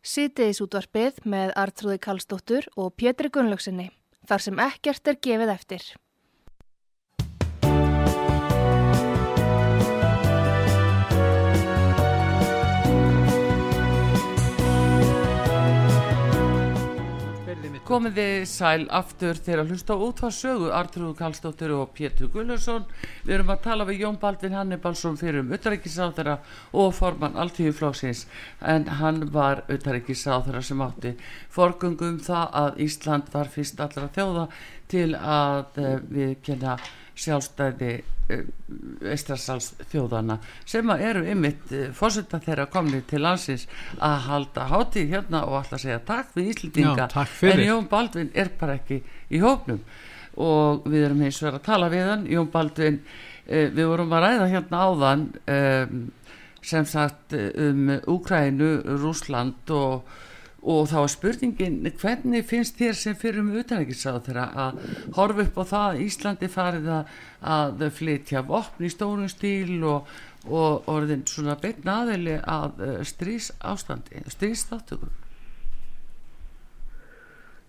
[0.00, 3.90] Sýtiðis útvarpið með Artrúði Kallstóttur og Pétri Gunnlaugsinni.
[4.24, 5.82] Þar sem ekkert er gefið eftir.
[17.90, 22.84] Komið þið sæl aftur þegar að hlusta á útvarsögu Artrúð Kallstóttir og Pétur Gullursson
[23.24, 26.36] Við erum að tala við Jón Baldvin Hannibalsson fyrir um utaríkisáþara
[26.70, 28.28] og formann alltíðuflóksins
[28.62, 31.16] en hann var utaríkisáþara sem átti
[31.50, 34.46] forgöngum það að Ísland var fyrst allra þjóða
[34.94, 36.78] til að uh, við kenna
[37.20, 38.44] sjálfstæði uh,
[39.12, 43.66] Estrasals þjóðana sem eru ymitt uh, fórseta þeirra komni til landsins
[43.96, 47.08] að halda hátíð hérna og alltaf segja takk við Íslendinga.
[47.08, 49.82] Já, takk en Jón Baldvin er bara ekki í hópnum.
[50.40, 52.24] Og við erum og verið að tala við hann.
[52.30, 53.02] Jón Baldvin,
[53.46, 55.28] uh, við vorum að ræða hérna áðan
[56.62, 60.04] sem sagt eh, um Úkrænu, Rúsland og
[60.60, 64.82] og þá er spurningin hvernig finnst þér sem fyrir um utanækisáð þeirra að
[65.16, 70.10] horfa upp á það að Íslandi farið að, flytja vopn í stórum stíl og,
[70.48, 75.12] og orðin svona beitna aðeili að uh, strís ástandi, strís þáttökum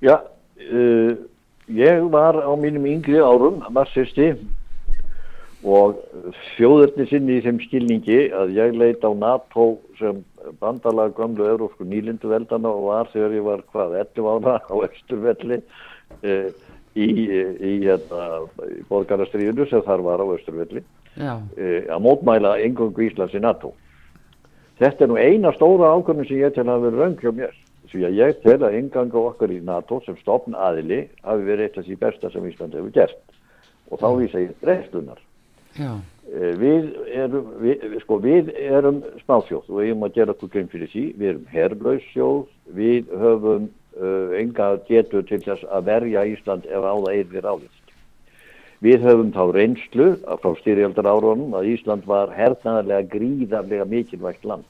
[0.02, 1.14] Já, uh,
[1.72, 4.34] ég var á mínum yngri árum marxisti
[5.62, 6.00] og
[6.56, 10.24] þjóðurni sinni í þeim skilningi að ég leit á NATO sem
[10.62, 15.60] bandalag gamlu európsku nýlindu veldana og var þegar ég var hvað 11 ára á Östurvelli
[16.26, 16.50] eh,
[16.98, 23.38] í, í, hérna, í borgarastriðinu sem þar var á Östurvelli eh, að mótmæla engungu Íslands
[23.38, 23.76] í NATO.
[24.82, 27.58] Þetta er nú eina stóra ákvörnum sem ég tel að vera raung hjá mér
[27.92, 31.82] því að ég tel að enganga okkar í NATO sem stopn aðili hafi verið eitt
[31.82, 33.20] af því besta sem Ísland hefur gert.
[33.92, 34.56] Og þá vísa ég.
[34.64, 35.31] Eh,
[36.62, 41.06] við erum, við, sko, við erum smáþjóð og erum að gera okkur grein fyrir því,
[41.20, 42.42] við erum herrlausjóð,
[42.78, 43.68] við höfum
[43.98, 47.96] uh, enga getur til þess að verja Ísland ef á það eirðir áðist.
[48.82, 50.08] Við höfum þá reynslu
[50.42, 54.66] frá styrjaldar áronum að Ísland var hernaðarlega gríðarlega mikilvægt land.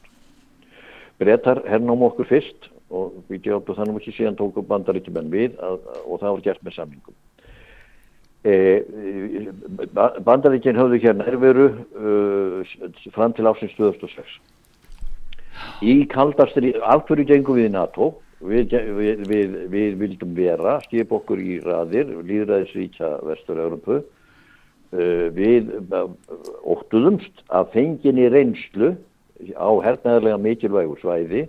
[1.21, 6.19] Bretar hernum okkur fyrst og við gjóðum þannig ekki síðan tókum bandaríkjumenn við að, og
[6.19, 7.15] það var gert með samlingum.
[8.41, 8.53] E,
[10.25, 12.71] Bandaríkinn höfðu hér nærveru uh,
[13.13, 14.39] fram til ásins 2006
[15.85, 18.07] í kaldastri af hverju gengum við NATO?
[18.41, 25.69] Við, við, við, við vildum vera skip okkur í raðir líðræðisvíkja vestur-Európu uh, við
[26.65, 28.95] óttuðumst að fenginni reynslu
[29.53, 31.45] á hernaðarlega mikilvægur svæði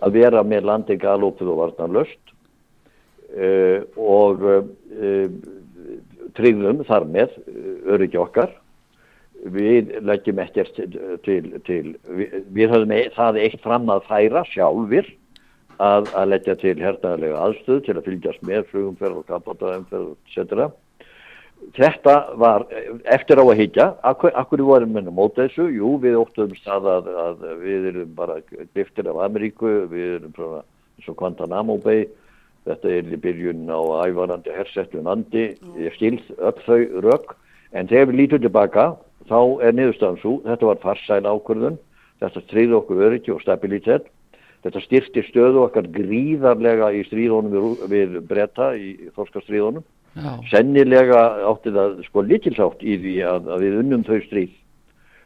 [0.00, 2.38] að vera með landi galópið og varnarlöst
[3.36, 5.60] uh, og og
[6.38, 8.52] tryggðum þar með uh, öryggi okkar.
[9.42, 10.76] Við leggjum ekkert
[11.26, 15.08] til, til, við, við höfum e, það eitt fram að færa sjálfur
[15.82, 20.70] að, að leggja til hernaðarlega aðstöð til að fylgjast með flugumferð og kapataumferð etc.
[21.74, 22.68] Þetta var
[23.10, 27.10] eftir á að higgja, akkur, akkur vorum við móta þessu, jú við óttum stað að,
[27.26, 28.38] að við erum bara
[28.74, 30.62] driftir af Ameríku, við erum
[31.08, 32.06] og Guantanamo Bay
[32.68, 35.48] Þetta er í byrjun á ævarandi hersettu nandi,
[35.82, 37.34] ég skilð upp þau rökk,
[37.74, 38.84] en þegar við lítum tilbaka
[39.26, 41.78] þá er niðurstaðan svo, þetta var farsæl ákvörðun,
[42.22, 44.06] þetta stríði okkur öryggi og stabilitet,
[44.62, 49.82] þetta styrti stöðu okkar gríðarlega í stríðunum við, bretta í þorskastríðunum,
[50.52, 54.58] sennilega átti það sko likilsátt í því að, að við unnum þau stríð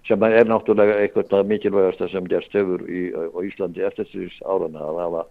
[0.06, 5.00] sem er náttúrulega eitthvað mikilvægast sem gerst hefur í, á Íslandi eftir þess árana að
[5.02, 5.24] hafa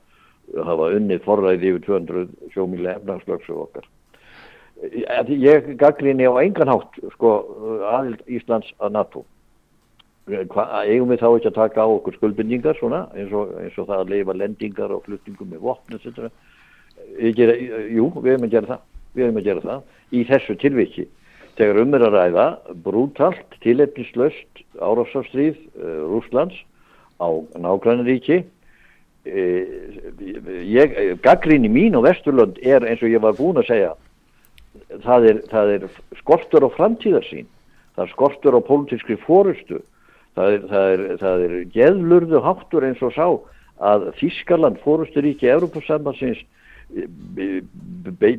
[0.53, 3.87] hafa unnið forræði yfir 200 sjómíli efnarslöksu okkar.
[5.29, 7.31] Ég gaggrinni á engan hátt sko,
[7.89, 9.23] aðild Íslands að NATO.
[10.25, 13.87] Hva, eigum við þá ekki að taka á okkur skuldbindingar svona, eins, og, eins og
[13.91, 16.31] það að leifa lendingar og fluttingum með vopn etc.
[17.21, 18.87] Jú, við erum að gera það.
[19.15, 21.05] Við erum að gera það í þessu tilviki.
[21.55, 22.47] Þegar um er að ræða
[22.83, 26.57] brútalt, tilefnislaust árafsarstríð uh, Rúslands
[27.21, 28.49] á nágrannaríki ég,
[31.25, 33.93] gaggrinni mín og Vesturlund er eins og ég var búin að segja
[35.05, 35.85] það er, það er
[36.19, 37.47] skortur á framtíðarsýn
[37.95, 39.81] það er skortur á pólitískri fórustu
[40.35, 43.27] það er, það er, það er geðlurðu háttur eins og sá
[43.85, 46.43] að Þískaland fórusturíki Európa-sambansins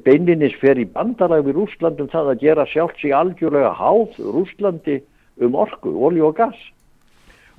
[0.07, 5.01] beininnis fer í bandalag við Rúslandum það að gera sjálfs í algjörlega háð Rúslandi
[5.43, 6.61] um orku, olju og gass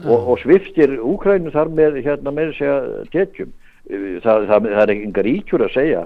[0.06, 2.78] og, og sviftir Úkrænu þar með hérna með segja
[3.14, 3.54] tekjum.
[3.88, 6.02] Það, það, það er engar íkjur að segja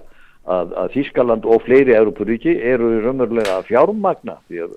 [0.45, 4.75] að, að Þískaland og fleiri Európaríki eru raunverulega að fjármagna því að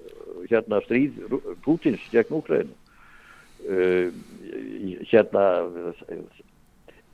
[0.48, 1.18] hérna stríð
[1.64, 2.72] Pútins gegn Úkrænu
[3.68, 4.08] uh,
[5.10, 5.44] hérna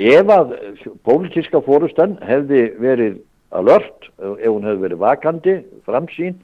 [0.01, 0.55] ef að
[1.05, 3.19] pólitíska fórustan hefði verið
[3.51, 6.39] alert, ef hún hefði verið vakandi, framsýn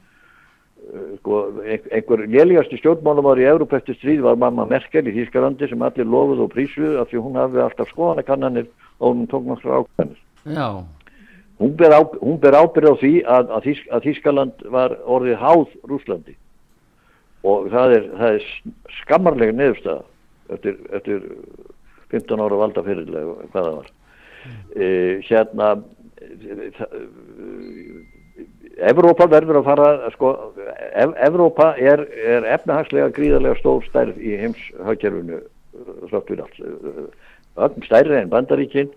[1.19, 6.07] sko, einhver léligasti stjórnmálumar í Európa eftir stríð var mamma Merkel í Þýskalandi sem allir
[6.07, 8.69] lofuð og prísuð af því hún hafði alltaf skoðanakannanir
[8.99, 10.21] og hún tók náttúrulega ákveðnir
[11.59, 15.41] hún ber, á, hún ber ábyrð á því að, að, Þýsk, að Þýskaland var orðið
[15.43, 16.37] háð Rúslandi
[17.47, 18.47] og það er, það er
[19.01, 20.03] skammarlega neðurstaða
[20.55, 21.25] eftir, eftir
[22.13, 23.93] 15 ára valda fyrirlega hvað það var.
[24.47, 24.59] Mm.
[24.79, 24.87] e,
[25.27, 25.71] hérna
[26.77, 26.95] það
[28.77, 30.31] Evrópa verður að fara sko,
[30.93, 35.41] ev Evrópa er, er efnahagslega gríðarlega stór stærð í heimshagkerfunu
[37.87, 38.91] stærri en bandaríkinn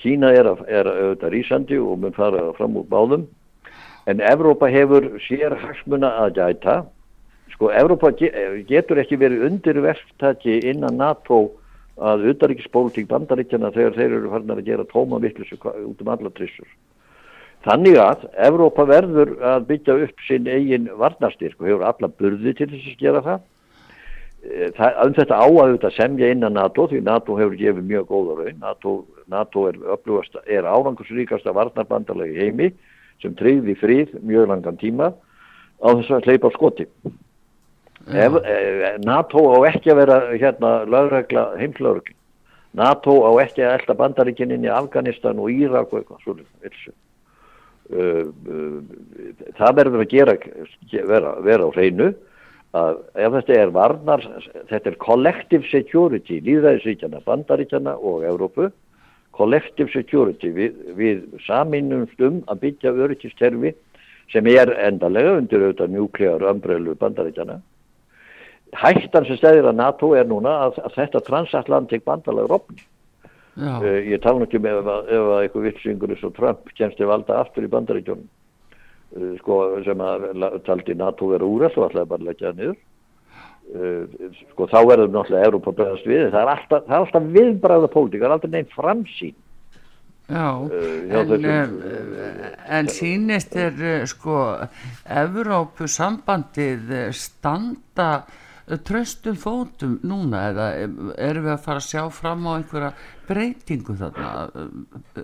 [0.00, 3.26] Kína er, er auðvitað rísandi og mun fara fram úr báðum.
[4.08, 6.76] En Evrópa hefur sér hagsmuna að gæta.
[7.52, 11.50] Sko Evrópa getur ekki verið undirverktaki innan NATO
[12.00, 16.68] að auðvitaðríkispólitík bandaríkjana þegar þeir eru farin að gera tóma vittlis út um alla trissur
[17.66, 22.70] Þannig að Evrópa verður að byggja upp sinn eigin varnastyrk og hefur alla burði til
[22.70, 23.42] þess að gera það.
[24.40, 28.06] Eh, það um þetta á að þetta semja innan NATO því NATO hefur gefið mjög
[28.08, 28.62] góða raun.
[28.62, 28.94] NATO,
[29.28, 29.76] NATO er,
[30.48, 32.70] er árangursríkasta varnarbandalagi heimi
[33.20, 36.88] sem tryggði frið mjög langan tíma á þess að hleypa á skoti.
[38.08, 42.16] Ef, eh, NATO á ekki að vera hérna lögregla heimslögregla.
[42.72, 46.96] NATO á ekki að elda bandaríkinn inn í Afganistan og Írak og eitthvað svolítið.
[47.90, 48.82] Uh, uh,
[49.58, 50.34] það verður að gera
[51.08, 52.12] vera, vera á hreinu
[52.78, 54.22] að ef þetta er varnar
[54.70, 58.68] þetta er collective security líðræðisvíkjana, bandaríkjana og Európu,
[59.34, 63.74] collective security við, við saminumst um að byggja öryggisterfi
[64.30, 67.58] sem er endalega undir auðvitað njúklegar umbrölu bandaríkjana
[68.78, 72.84] hættan sem stæðir að NATO er núna að, að þetta transatlantik bandalega rofni
[73.58, 77.08] uh, ég tala ekki með um ef, ef eitthvað vitsingur eins og Trump kemst til
[77.10, 82.28] valda aftur í bandaríkjónum uh, sko sem að taldi NATO vera úr þessu allavega bara
[82.30, 82.80] leggja niður.
[83.70, 86.26] Uh, sko þá verður náttúrulega Európa bregðast við.
[86.32, 89.38] Það er alltaf, alltaf viðbræða pólitík það er aldrei nefn framsýn.
[90.30, 90.70] Já,
[91.10, 91.72] en, en,
[92.70, 94.36] en sínist er sko
[95.10, 98.10] Evrópu sambandið standa
[98.86, 100.68] tröstum fótum núna eða
[101.18, 102.92] erum við að fara að sjá fram á einhverja
[103.30, 104.30] breytingu þarna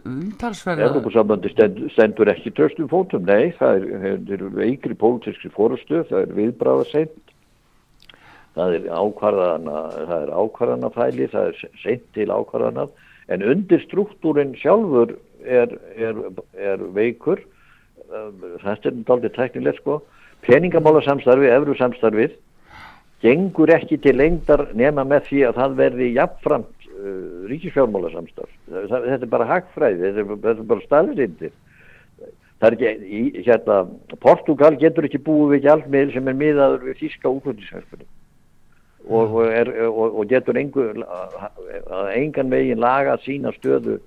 [0.01, 6.37] umtalsverða Evrópusambandi stend, stendur ekki tröstum fótum, nei það er, veikri pólitíski fórustu það er
[6.41, 7.35] viðbráða seint
[8.57, 12.89] það er ákvarðana það er ákvarðana fæli, það er seint til ákvarðana
[13.33, 16.19] en undir struktúrin sjálfur er, er,
[16.55, 17.43] er veikur.
[18.63, 20.01] Þetta er aldrei teknilegt sko.
[20.47, 22.37] Peningamála samstarfi, efru samstarfið
[23.25, 26.76] gengur ekki til lengdar nema með því að það verði jafnframt
[27.07, 31.55] uh, ríkisfjármála samstarf þetta er bara hagfræði, þetta er, bara staðrindir
[32.61, 33.81] það er ekki, hérna
[34.23, 38.07] Portugal getur ekki búið við hjálpmiðl sem er miðaður við þíska útlöndishansfunni
[39.07, 40.91] og, og, og, og getur engu,
[42.17, 44.01] engan veginn laga sína stöðu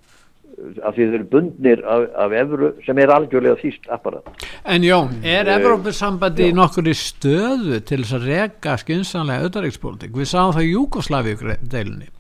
[0.84, 4.28] af því þeir eru bundnir af, af Evru sem er algjörlega þýst apparat.
[4.68, 10.16] En Jón, er uh, Evrópussambandi nokkur í stöðu til þess að rega skynsanlega auðaríkspólitík?
[10.18, 12.18] Við sáum það í Júkoslavíu deilunni Eh,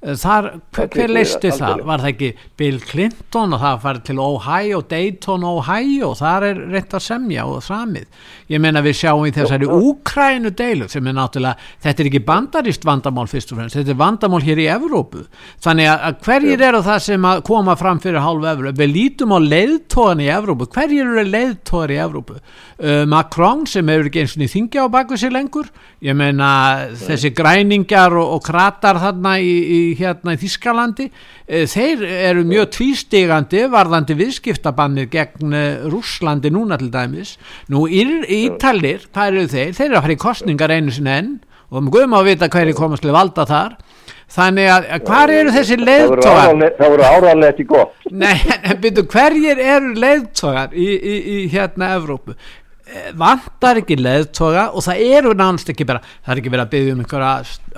[0.00, 1.82] þar, hver, leisti það?
[1.84, 6.12] Var það ekki Bill Clinton og það farið til Ohio, Dayton, Ohio?
[6.16, 8.06] Þar er rétt að semja og framið
[8.50, 12.86] ég meina við sjáum í þessari Úkrænu deilu sem er náttúrulega þetta er ekki bandarist
[12.88, 15.26] vandamál fyrst og fremst þetta er vandamál hér í Evrópu.
[15.62, 19.38] Þannig að hverjir eru það sem að koma fram fyrir hálfu Evrópu, við lítum á
[19.44, 22.40] leiðtóðan í Evrópu, hverjir eru leiðtóðar í Evrópu?
[22.80, 25.68] Uh, Macron sem hefur ekki eins og niður þingja á baku sig lengur.
[26.00, 26.50] Ég meina
[26.96, 32.70] þessi græningar og, og kratar þarna í, í hérna í Þískalandi e, þeir eru mjög
[32.76, 37.36] tvístegandi varðandi viðskiptabannir gegn e, Rúslandi núna til dæmis.
[37.72, 39.76] Nú Ítalir, hvað eru þeir?
[39.78, 41.32] Þeir eru að fara í kostningar einu sinni enn
[41.70, 43.76] og við guðum að vita hverju komast til valda þar.
[44.30, 47.94] Þannig að hvað eru þessi leiðtógar það voru áraðlega ekki gott.
[48.14, 48.36] Nei,
[48.68, 52.36] en byrju, hverjir eru leiðtógar í, í, í hérna Evrópu?
[52.36, 52.69] Eh,
[53.18, 56.94] vantar ekki leðtoga og það eru nánast ekki bara það er ekki verið að byggja
[56.94, 57.32] um einhverja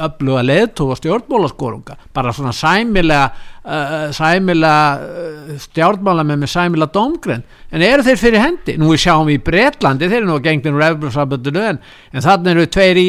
[0.07, 7.85] öfluga leðtoga stjórnmálaskorunga bara svona sæmilega uh, sæmilega uh, stjórnmála með með sæmilega domgrenn en
[7.87, 8.77] eru þeir fyrir hendi?
[8.81, 11.83] Nú við sjáum í Breitlandi þeir eru nú gengnir úr eflursaböndinu en,
[12.13, 13.03] en þannig eru tveir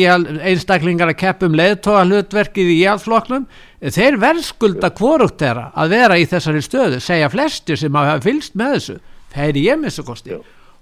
[0.51, 3.47] einstaklingar að keppum leðtoga hlutverkið í íhjálflokklum
[3.83, 8.75] þeir verðskulda kvorugt þeirra að vera í þessari stöðu segja flestir sem hafa fylst með
[8.77, 8.99] þessu.
[9.33, 9.63] Þeir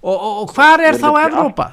[0.02, 1.68] og, og, og hvað er þá Evrópa?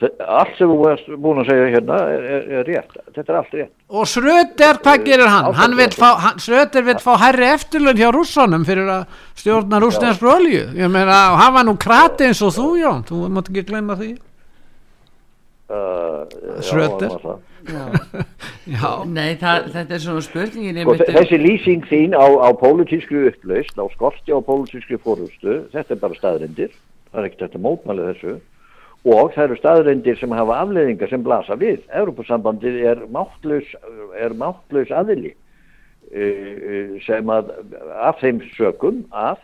[0.00, 3.56] Allt sem þú erst búin að segja hérna er, er, er rétt, þetta er allt
[3.58, 3.72] rétt.
[3.92, 5.50] Og Schröder, hvað gerir hann?
[5.58, 10.64] hann fá, hann, Schröder vil fá herri eftirlun hjá rússonum fyrir að stjórna rúsneskru olju
[10.78, 14.10] ég meina, hann var nú krati eins og þú Jón, þú mátt ekki glemma því.
[15.70, 16.24] Uh,
[17.68, 17.84] já,
[18.74, 18.90] já.
[19.06, 23.84] Nei, það, þetta er svona spurningin sko, Þessi lýsing þín á, á pólitískri upplaust, á
[23.92, 26.72] skorti á pólitískri fórhustu, þetta er bara staðrindir
[27.10, 28.38] það er ekkert eftir mótmælið þessu
[29.10, 31.78] og það eru staðreindir sem hafa afleðingar sem blasa við.
[31.96, 33.70] Europasambandið er máttlaus,
[34.20, 35.32] er máttlaus aðili
[36.12, 37.54] e, e, sem að
[37.96, 39.40] af þeim sökum að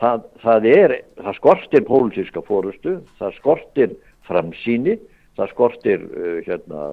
[0.00, 3.96] það, það er, það skortir pólitíska fórustu, það skortir
[4.26, 4.96] framsýni,
[5.36, 6.86] það skortir uh, hérna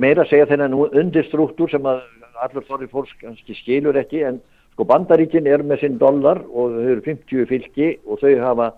[0.00, 2.02] meira segja þennan undirstruktúr sem að
[2.42, 4.40] allur þorri fólks kannski skilur ekki en
[4.74, 8.72] Sko bandaríkin er með sinn dollar og þau eru 50 fylki og þau hafa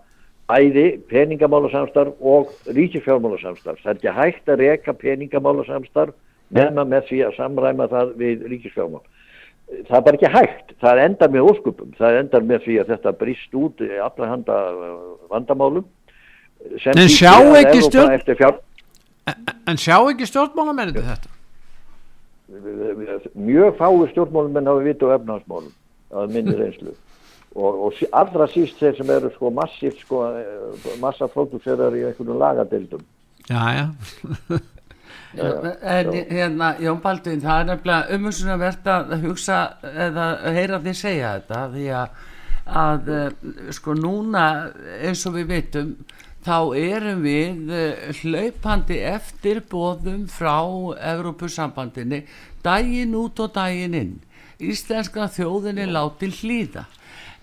[0.53, 3.81] æði peningamálasamstarf og ríkisfjármálasamstarf.
[3.81, 6.13] Það er ekki hægt að reyka peningamálasamstarf
[6.55, 9.01] nema með því að samræma það við ríkisfjármál.
[9.89, 10.75] Það er bara ekki hægt.
[10.85, 11.97] Það endar með óskupum.
[11.97, 15.01] Það endar með því að þetta brist út allra handa uh,
[15.33, 15.89] vandamálum.
[16.93, 17.33] En sjá
[17.63, 18.61] ekki stjórn...
[19.67, 21.33] En sjá ekki stjórnmálamenni þetta?
[23.35, 25.75] Mjög fáið stjórnmálamenn hafa vitt á efnahansmálum
[26.23, 26.95] að minni reynslu.
[27.57, 32.37] Og, og allra síst þeir sem eru sko massíft sko eh, massa fótúserar í einhvernum
[32.43, 33.05] lagadildum
[33.49, 33.87] já, já,
[35.37, 39.59] En hérna, Jón Baldvin, það er nefnilega umhersunarvert að hugsa
[39.89, 42.21] eða heyra þið segja þetta því að,
[42.83, 44.47] að eh, sko núna
[45.01, 45.91] eins og við vitum
[46.47, 50.61] þá erum við eh, hlaupandi eftir bóðum frá
[51.15, 52.25] Evrópusambandinni
[52.65, 54.15] daginn út og daginn inn
[54.63, 56.87] Íslenska þjóðinni láti hlýða.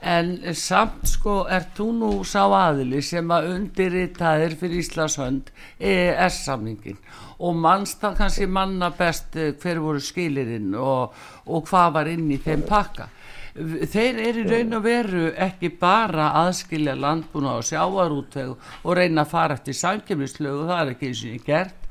[0.03, 6.97] En samt sko er þú nú sá aðili sem að undirritaðir fyrir Íslands hönd EES-samningin
[7.39, 11.16] og mannst það kannski manna best eh, hver voru skilirinn og,
[11.47, 13.07] og hvað var inn í þeim pakka?
[13.53, 19.57] Þeir eru raun og veru ekki bara aðskilja landbúna og sjávarútveg og reyna að fara
[19.59, 21.84] eftir samkjöfnislögu, það er ekki eins og ég gert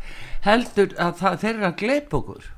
[0.42, 2.50] heldur að það, þeir eru að gleipa okkur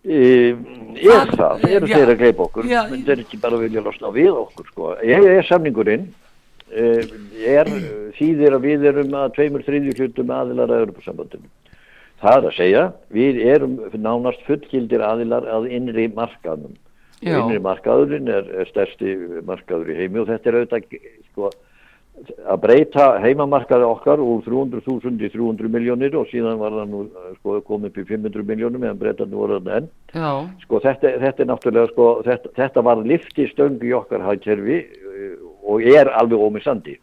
[0.00, 1.96] er það, eru Já.
[1.96, 2.80] þeir að gleipa okkur Já.
[2.88, 4.92] menn þeir ekki bara vilja losna við okkur sko.
[5.04, 6.06] ég er samningurinn
[6.72, 6.84] e,
[7.44, 11.50] er eh, þýðir að við erum að tveimur þriðju hlutum aðilar að Europasambandinu
[12.20, 16.78] það er að segja við erum nánast fullgildir aðilar að innri markaðnum
[17.20, 20.96] innri markaðurinn er, er stærsti markaður í heimi og þetta er auðvitað
[21.28, 21.50] sko,
[22.20, 27.28] að breyta heimamarkaði okkar úr 300.000 í 300 miljónir og síðan var það nú eh,
[27.38, 29.90] sko, komið upp í 500 miljónum meðan breytandi voru þarna enn.
[30.12, 30.32] Já,
[30.64, 35.36] sko þetta, þetta er náttúrulega sko þetta, þetta var lifti stöng í okkar hagkerfi eh,
[35.64, 36.96] og er alveg ómissandi.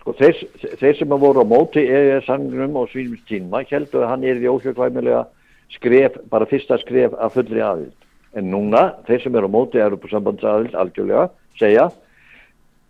[0.00, 0.40] Sko þeir,
[0.80, 4.40] þeir sem að voru á móti er sangnum og svínum tíma heldur að hann er
[4.40, 5.24] í ósjökvæmilega
[5.74, 7.96] skref, bara fyrsta skref af fullri aðild.
[8.34, 11.28] En núna þeir sem eru á móti Europasambandsaðild algjörlega
[11.60, 11.88] segja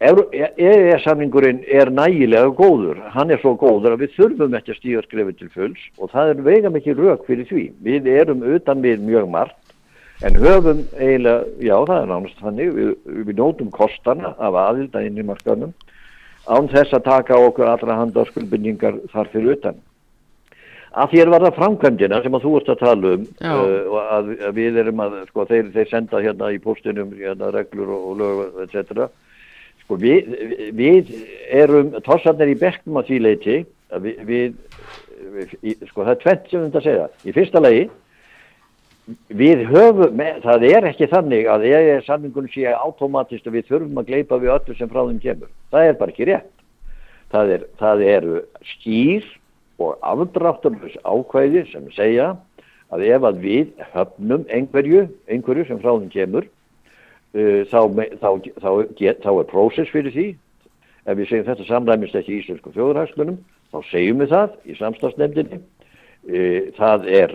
[0.03, 5.37] EES-samningurinn er nægilega góður, hann er svo góður að við þurfum ekki að stíga skrefið
[5.39, 7.65] til fulls og það er vega mikið rauk fyrir því.
[7.87, 9.61] Við erum utan við mjög margt
[10.25, 12.93] en höfum eiginlega, já það er nánast þannig, við,
[13.31, 15.73] við nótum kostana af aðilda inn í markanum
[16.45, 19.79] án þess að taka okkur allra handa skuldbindningar þar fyrir utan.
[20.95, 23.55] Að þér var það framkvæmdina sem að þú ert að tala um uh,
[23.91, 27.91] og að, að við erum að, sko, þeir, þeir senda hérna í postinum hérna, reglur
[27.97, 29.09] og, og lög, etc.
[29.85, 30.31] Sko, við,
[30.73, 31.11] við
[31.53, 33.57] erum tossarnir í bekknum að því leiti
[34.01, 34.55] við, við,
[35.61, 37.05] við sko, það er tvent sem við þetta segja.
[37.25, 37.83] Í fyrsta lagi,
[39.29, 44.01] við höfum, það er ekki þannig að ég er samningun sé automatist að við þurfum
[44.01, 45.53] að gleipa við öllu sem frá þeim kemur.
[45.75, 46.51] Það er bara ekki rétt.
[47.35, 48.41] Það, er, það eru
[48.73, 49.31] skýr
[49.83, 52.33] og afdrátturlös ákvæði sem segja
[52.95, 56.49] að ef að við höfnum einhverju, einhverju sem frá þeim kemur
[57.35, 58.29] þá, me- þá,
[58.63, 60.27] þá, get, þá er prósess fyrir því.
[61.05, 63.41] Ef við segjum þetta samræmist ekki íslensku þjóðurhagslunum
[63.75, 67.35] þá segjum við það í samstagsnefndinni uh, það er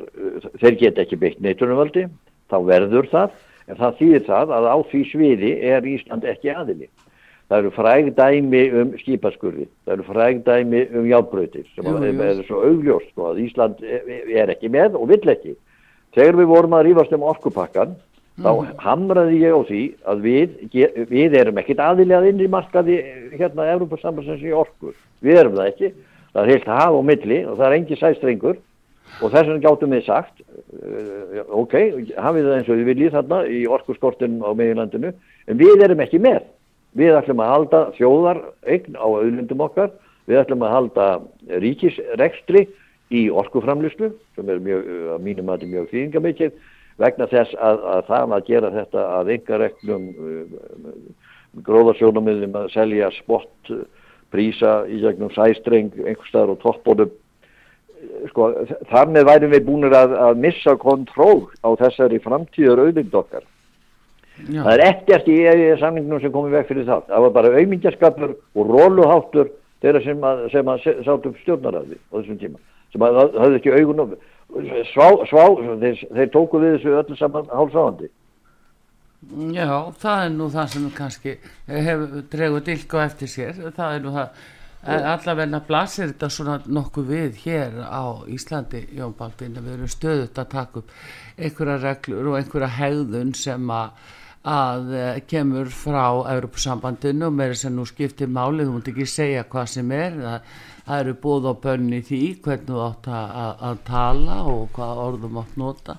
[0.62, 2.08] þeir geta ekki beitt neitunumvaldi
[2.50, 3.36] þá verður það.
[3.70, 6.88] En það þýðir það að á því sviði er Ísland ekki aðili.
[7.50, 12.12] Það eru fræg dæmi um skipaskurði það eru fræg dæmi um játbrautir sem Jú, er,
[12.14, 12.26] jú.
[12.26, 14.10] er svo augljóst sko, að Ísland er,
[14.42, 15.54] er ekki með og vill ekki.
[16.18, 17.94] Þegar við vorum að rífast um orkupakkan
[18.44, 18.52] þá
[18.84, 19.82] hamraði ég á því
[20.12, 20.56] að við,
[21.10, 22.98] við erum ekkit aðilega inn í markaði
[23.36, 24.94] hérna Európa-sambansins í orku.
[25.26, 25.92] Við erum það ekki,
[26.34, 28.60] það er heilt haf og milli og það er engi sæstrengur.
[29.20, 31.76] Og þess vegna gáttum við sagt uh, ok,
[32.14, 35.14] hafið það eins og við viljið þarna í orkuskortinu á meginlandinu
[35.50, 36.44] en við erum ekki með.
[36.98, 39.90] Við ætlum að halda þjóðar eign á auðlundum okkar.
[40.30, 41.08] Við ætlum að halda
[41.64, 42.68] ríkisrekstri
[43.10, 46.60] í orkuframlýslu sem er mjög, að mínum að mjög þýðingamikið
[47.00, 50.98] vegna þess að, að það að gera þetta að engaregnum uh,
[51.66, 53.84] gróðarsjónumilum að selja spott uh,
[54.34, 57.14] prísa í gegnum sæstreng einhverstaðar og toppbónum.
[58.30, 58.50] Sko,
[58.92, 63.48] þar með værum við búinir að, að missa kontról á þessari framtíðar auðlind okkar.
[64.48, 67.10] Já, það er ekkert í EE samningnum sem komið veg fyrir það.
[67.10, 69.50] Það var bara auðmingjaskapur og róluháttur
[69.84, 72.62] þeirra sem að, sem að se- sátu upp stjórnaraði á þessum tíma
[72.94, 74.16] sem að höfðu ekki augun
[74.90, 75.44] svá, svá,
[75.82, 78.10] þeir, þeir tóku við þessu öllu saman hálfsáðandi
[79.56, 81.36] já, það er nú það sem kannski
[81.68, 84.48] hefur dregur dilka eftir sér, það er nú það
[84.88, 90.40] allavegna blasir þetta svona nokkuð við hér á Íslandi Jón Baldvin, að við erum stöðut
[90.40, 90.94] að taka upp
[91.36, 94.16] einhverja reglur og einhverja hegðun sem að
[94.50, 99.44] að eh, kemur frá Europasambandinu og meira sem nú skiptir máli þú mútt ekki segja
[99.44, 100.54] hvað sem er það,
[100.90, 104.66] það eru búð og bönn í því hvernig þú átt að, að, að tala og
[104.76, 105.98] hvað orðum átt nota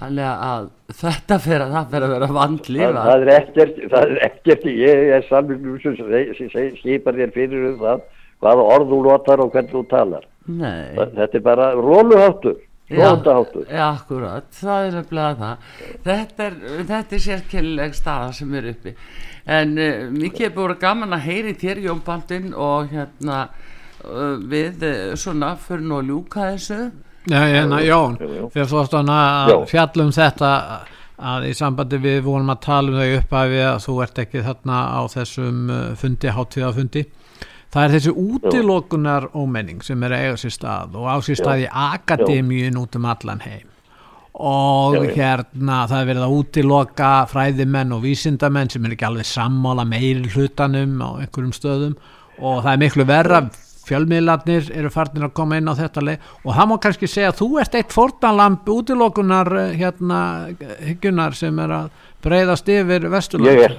[0.00, 0.70] þannig að
[1.02, 4.66] þetta fer að það fer að vera það, vandlifað það er ekkert það er ekkert,
[4.80, 8.04] ég er samlingnum sem skipar þér fyrir um það
[8.40, 12.58] hvaða orð þú notar og hvernig þú talar Nei, Það- þetta er bara róluháttur
[12.90, 13.66] Rótaháttur.
[13.70, 15.66] Já, akkurat, það er nefnilega það.
[16.06, 16.54] Þetta er,
[16.88, 18.94] þetta er sérkennileg staða sem er uppi.
[19.46, 23.44] En uh, mikið er búin gaman að heyri þér Jón Baldin og hérna
[24.50, 26.80] við uh, svona fyrir nú að ljúka þessu.
[27.28, 28.48] Já, hérna, Jón, jú, jú.
[28.54, 29.20] fyrir þú ástæðan Já.
[29.52, 30.52] að fjallum þetta
[31.20, 34.78] að í sambandi við vorum að tala um þau upphafi að þú ert ekki þarna
[34.96, 37.02] á þessum uh, fundi, hátíðafundi
[37.70, 41.66] það er þessi útilokunar ómenning sem er að eiga sér stað og á sér stað
[41.66, 43.68] í akademíun út um allan heim
[44.40, 45.12] og Já, já.
[45.18, 50.30] hérna það er verið að útiloka fræðimenn og vísindamenn sem er ekki alveg sammála meiri
[50.32, 51.98] hlutanum á einhverjum stöðum
[52.40, 53.42] og það er miklu verra
[53.88, 56.32] fjölmiðlarnir eru farnir að koma inn á þetta leið.
[56.44, 60.20] Og það má kannski segja að þú ert eitt fórtanlamp útilokunar eh, hérna
[60.86, 63.64] hyggunar sem er að breyðast yfir vesturland.
[63.64, 63.78] Ég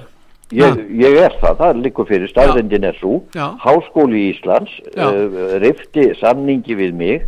[0.52, 3.22] ég, ég er það, það er líka fyrir staðvendin er svo.
[3.62, 7.26] Háskóli Íslands uh, rifti samningi við mig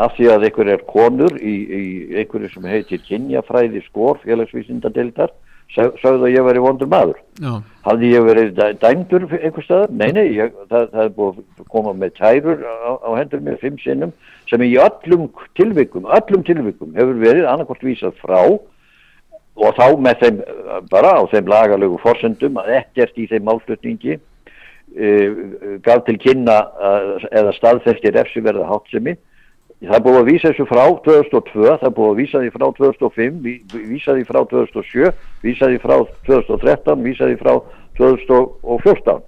[0.00, 1.82] af því að einhver er konur í, í
[2.22, 5.34] einhverju sem heitir kynjafræði skor félagsvísindadeildar
[5.74, 7.20] sögðu að ég væri vondur maður.
[7.40, 7.52] Já,
[7.86, 9.90] Hafði ég verið dæ- dæmdur einhver staðar?
[9.90, 13.56] Nei, nei, ég, það, það er búið að koma með tærur á, á hendur mér
[13.62, 14.12] fimm sinnum
[14.50, 20.38] sem í öllum tilvikum, öllum tilvikum hefur verið annarkvort vísað frá og þá með þeim
[20.92, 25.42] bara á þeim lagalegu forsendum að ekkert í þeim málflutningi uh,
[25.84, 29.16] gaf til kynna uh, eða staðfesti refsiverða hátsemi
[29.88, 32.66] það er búið að vísa þessu frá 2002, það er búið að vísa því frá
[32.78, 35.12] 2005, ví- vísa því frá 2007
[35.42, 35.96] vísa því frá
[36.28, 37.54] 2013 vísa því frá
[37.98, 39.22] 2014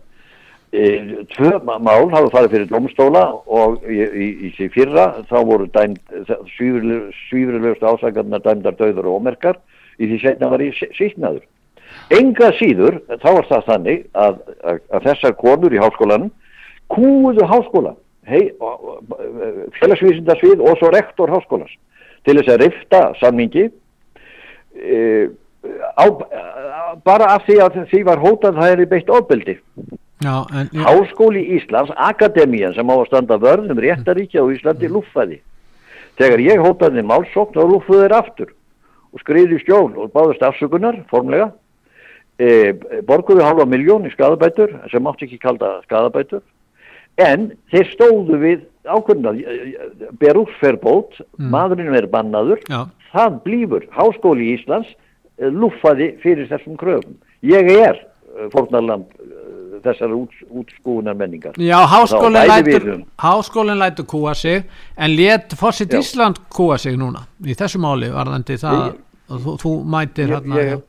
[0.74, 6.00] Eh, tvö mál hafa farið fyrir domstóla og í, því fyrra þá voru dæmd
[6.56, 9.60] svífurlegust ásakarnar dæmdar döður og ómerkar.
[10.02, 11.44] Í því setna var í síknaður
[12.10, 16.32] enga síður þá var það þannig að, að, að þessar konur í háskólanum
[16.90, 17.94] kúuðu háskóla
[18.28, 18.44] hei,
[19.78, 21.72] félagsvísindasvið og svo rektor háskólas
[22.24, 25.00] til þess að rifta samningi e,
[25.96, 26.06] á,
[27.04, 29.58] bara af því að því var hótað það er í beitt ofbeldi
[30.24, 35.40] já, en Háskóli Íslands, Akademían sem á að standa vörð um réttaríkja á Íslandi lúffaði.
[36.18, 38.54] Þegar ég hótaði málsókn þá lúffuðu þeir aftur
[39.14, 41.50] og skriði í skjól og báðust afsökunar formlega.
[42.38, 42.72] E,
[43.06, 46.42] borguðu halva miljón í skadabætur sem mátti ekki kalda skadabætur
[47.20, 49.32] en þeir stóðu við ákveðna
[50.20, 52.82] ber úrsferbót, maðurinn er bannaður já,
[53.14, 54.90] það blífur Háskóli Íslands
[55.38, 57.14] eh, lúffaði fyrir þessum kröfum.
[57.44, 61.56] Ég er uh, fórnarlamb uh, þessar út, útskúunar menningar.
[61.60, 63.04] já háskólinn lætur, um.
[63.20, 64.64] háskólinn lætur kúa sig
[64.96, 65.92] en let fórsitt.
[65.94, 69.00] Ísland kúa sig núna í þessu máli varðandi það Ég-
[69.44, 70.82] þú, þú mætir Ég, hérna ég,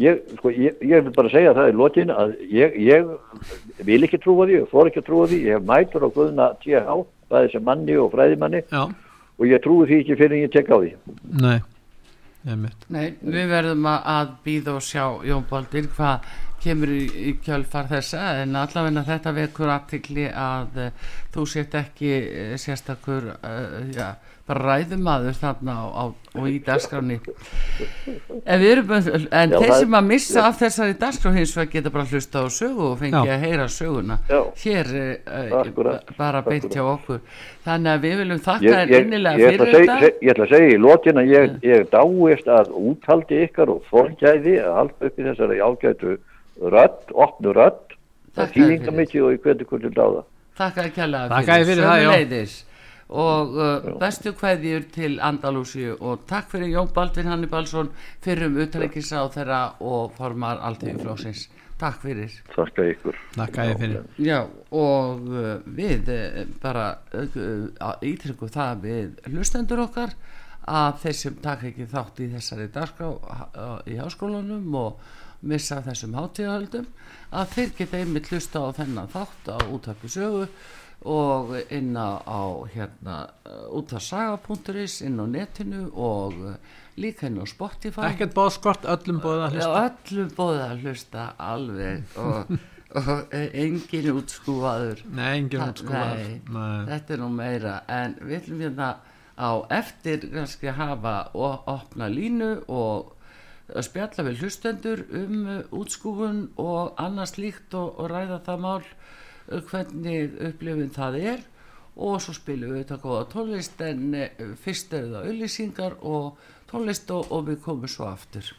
[0.00, 4.20] ég, sko, ég, ég vil bara segja það í lokin að ég, ég vil ekki
[4.22, 5.42] trúa því og þor ekki að trúa því.
[5.48, 6.96] Ég hef mætur á guðuna TH,
[7.32, 8.82] bæði sem manni og fræðimanni já,
[9.38, 10.92] og ég trúi því ekki fyrir en ég tek á því.
[11.44, 11.58] nei,
[12.92, 16.26] Nei, við verðum að, að býða og sjá Jón Baldur hvað
[16.64, 22.14] kemur í, í kjölfar þessa en allavega þetta vekur aðtikli að uh, þú sért ekki
[22.20, 26.04] uh, sérstakur uh, já, bara ræðumadur þarna á, á,
[26.36, 27.16] og í dagskráni
[28.44, 31.92] en við erum en Já, þeir sem að missa af þessari dagskrá hins vegar geta
[31.94, 33.36] bara hlusta á sögu og fengi Já.
[33.36, 34.18] að heyra söguna.
[34.28, 34.40] Já.
[34.64, 37.22] hér uh, bara beint hjá okkur.
[37.64, 39.96] Þannig að við viljum þakka þér innilega fyrir þetta.
[40.10, 44.58] ég ætla að segja í lokin að ég, ég dáist að úthaldi ykkar og þorgæði
[44.60, 46.16] að halda upp í þessari ágætu
[46.60, 47.96] rödd, opnu rödd,
[48.36, 50.22] það þýðinga mikið og ég hveti hvernig dáða.
[50.54, 52.08] Þakka þér kærlega Þakka þér fyrir það, já.
[52.10, 52.54] sömuleiðis.
[53.14, 57.90] og uh, bestu kveðjur til Andalúsi og takk fyrir Jón Baldvin Hannibalsson
[58.24, 61.48] fyrir um utanleikisa á þeirra og formar alltíðuflóksins
[61.78, 63.18] takk fyrir Þakka ykkur.
[63.34, 64.38] Þakka ég fyrir Já,
[64.70, 70.14] og uh, við uh, bara uh, ítryggum það við hlustendur okkar
[70.64, 75.12] að þeir sem taka ekki þátt í þessari dagskrá uh, í háskólanum og
[75.44, 76.86] missa þessum hátíðahöldum
[77.34, 80.46] að þeir geta einmitt hlusta á þennan þátt á útarpi sögu
[81.04, 82.08] og inn á,
[82.72, 83.16] hérna
[83.76, 86.36] útarsaga.is inn á netinu og
[86.96, 88.06] líka inn á Spotify.
[88.12, 89.82] Ekkert bóðskort, öllum bóða að Já, hlusta
[90.14, 92.54] öllum bóðið að hlusta alveg og,
[93.00, 95.02] og engin útskúfaður.
[95.10, 96.86] Nei, engin Það- útskúfað nei, Nei.
[96.92, 98.90] þetta er nú meira en við ætlum hérna
[99.34, 103.13] á eftir kannski hafa og opna línu og
[103.72, 108.82] að spjalla við hlustendur um uh, útskúfun og annars líkt og, og ræða það mál
[108.82, 111.46] uh, hvernig upplifin það er.
[111.94, 117.14] Og svo spilum við þetta góða tónlist en uh, fyrst er það auðlýsingar og tónlist
[117.14, 118.52] og, og við komum svo aftur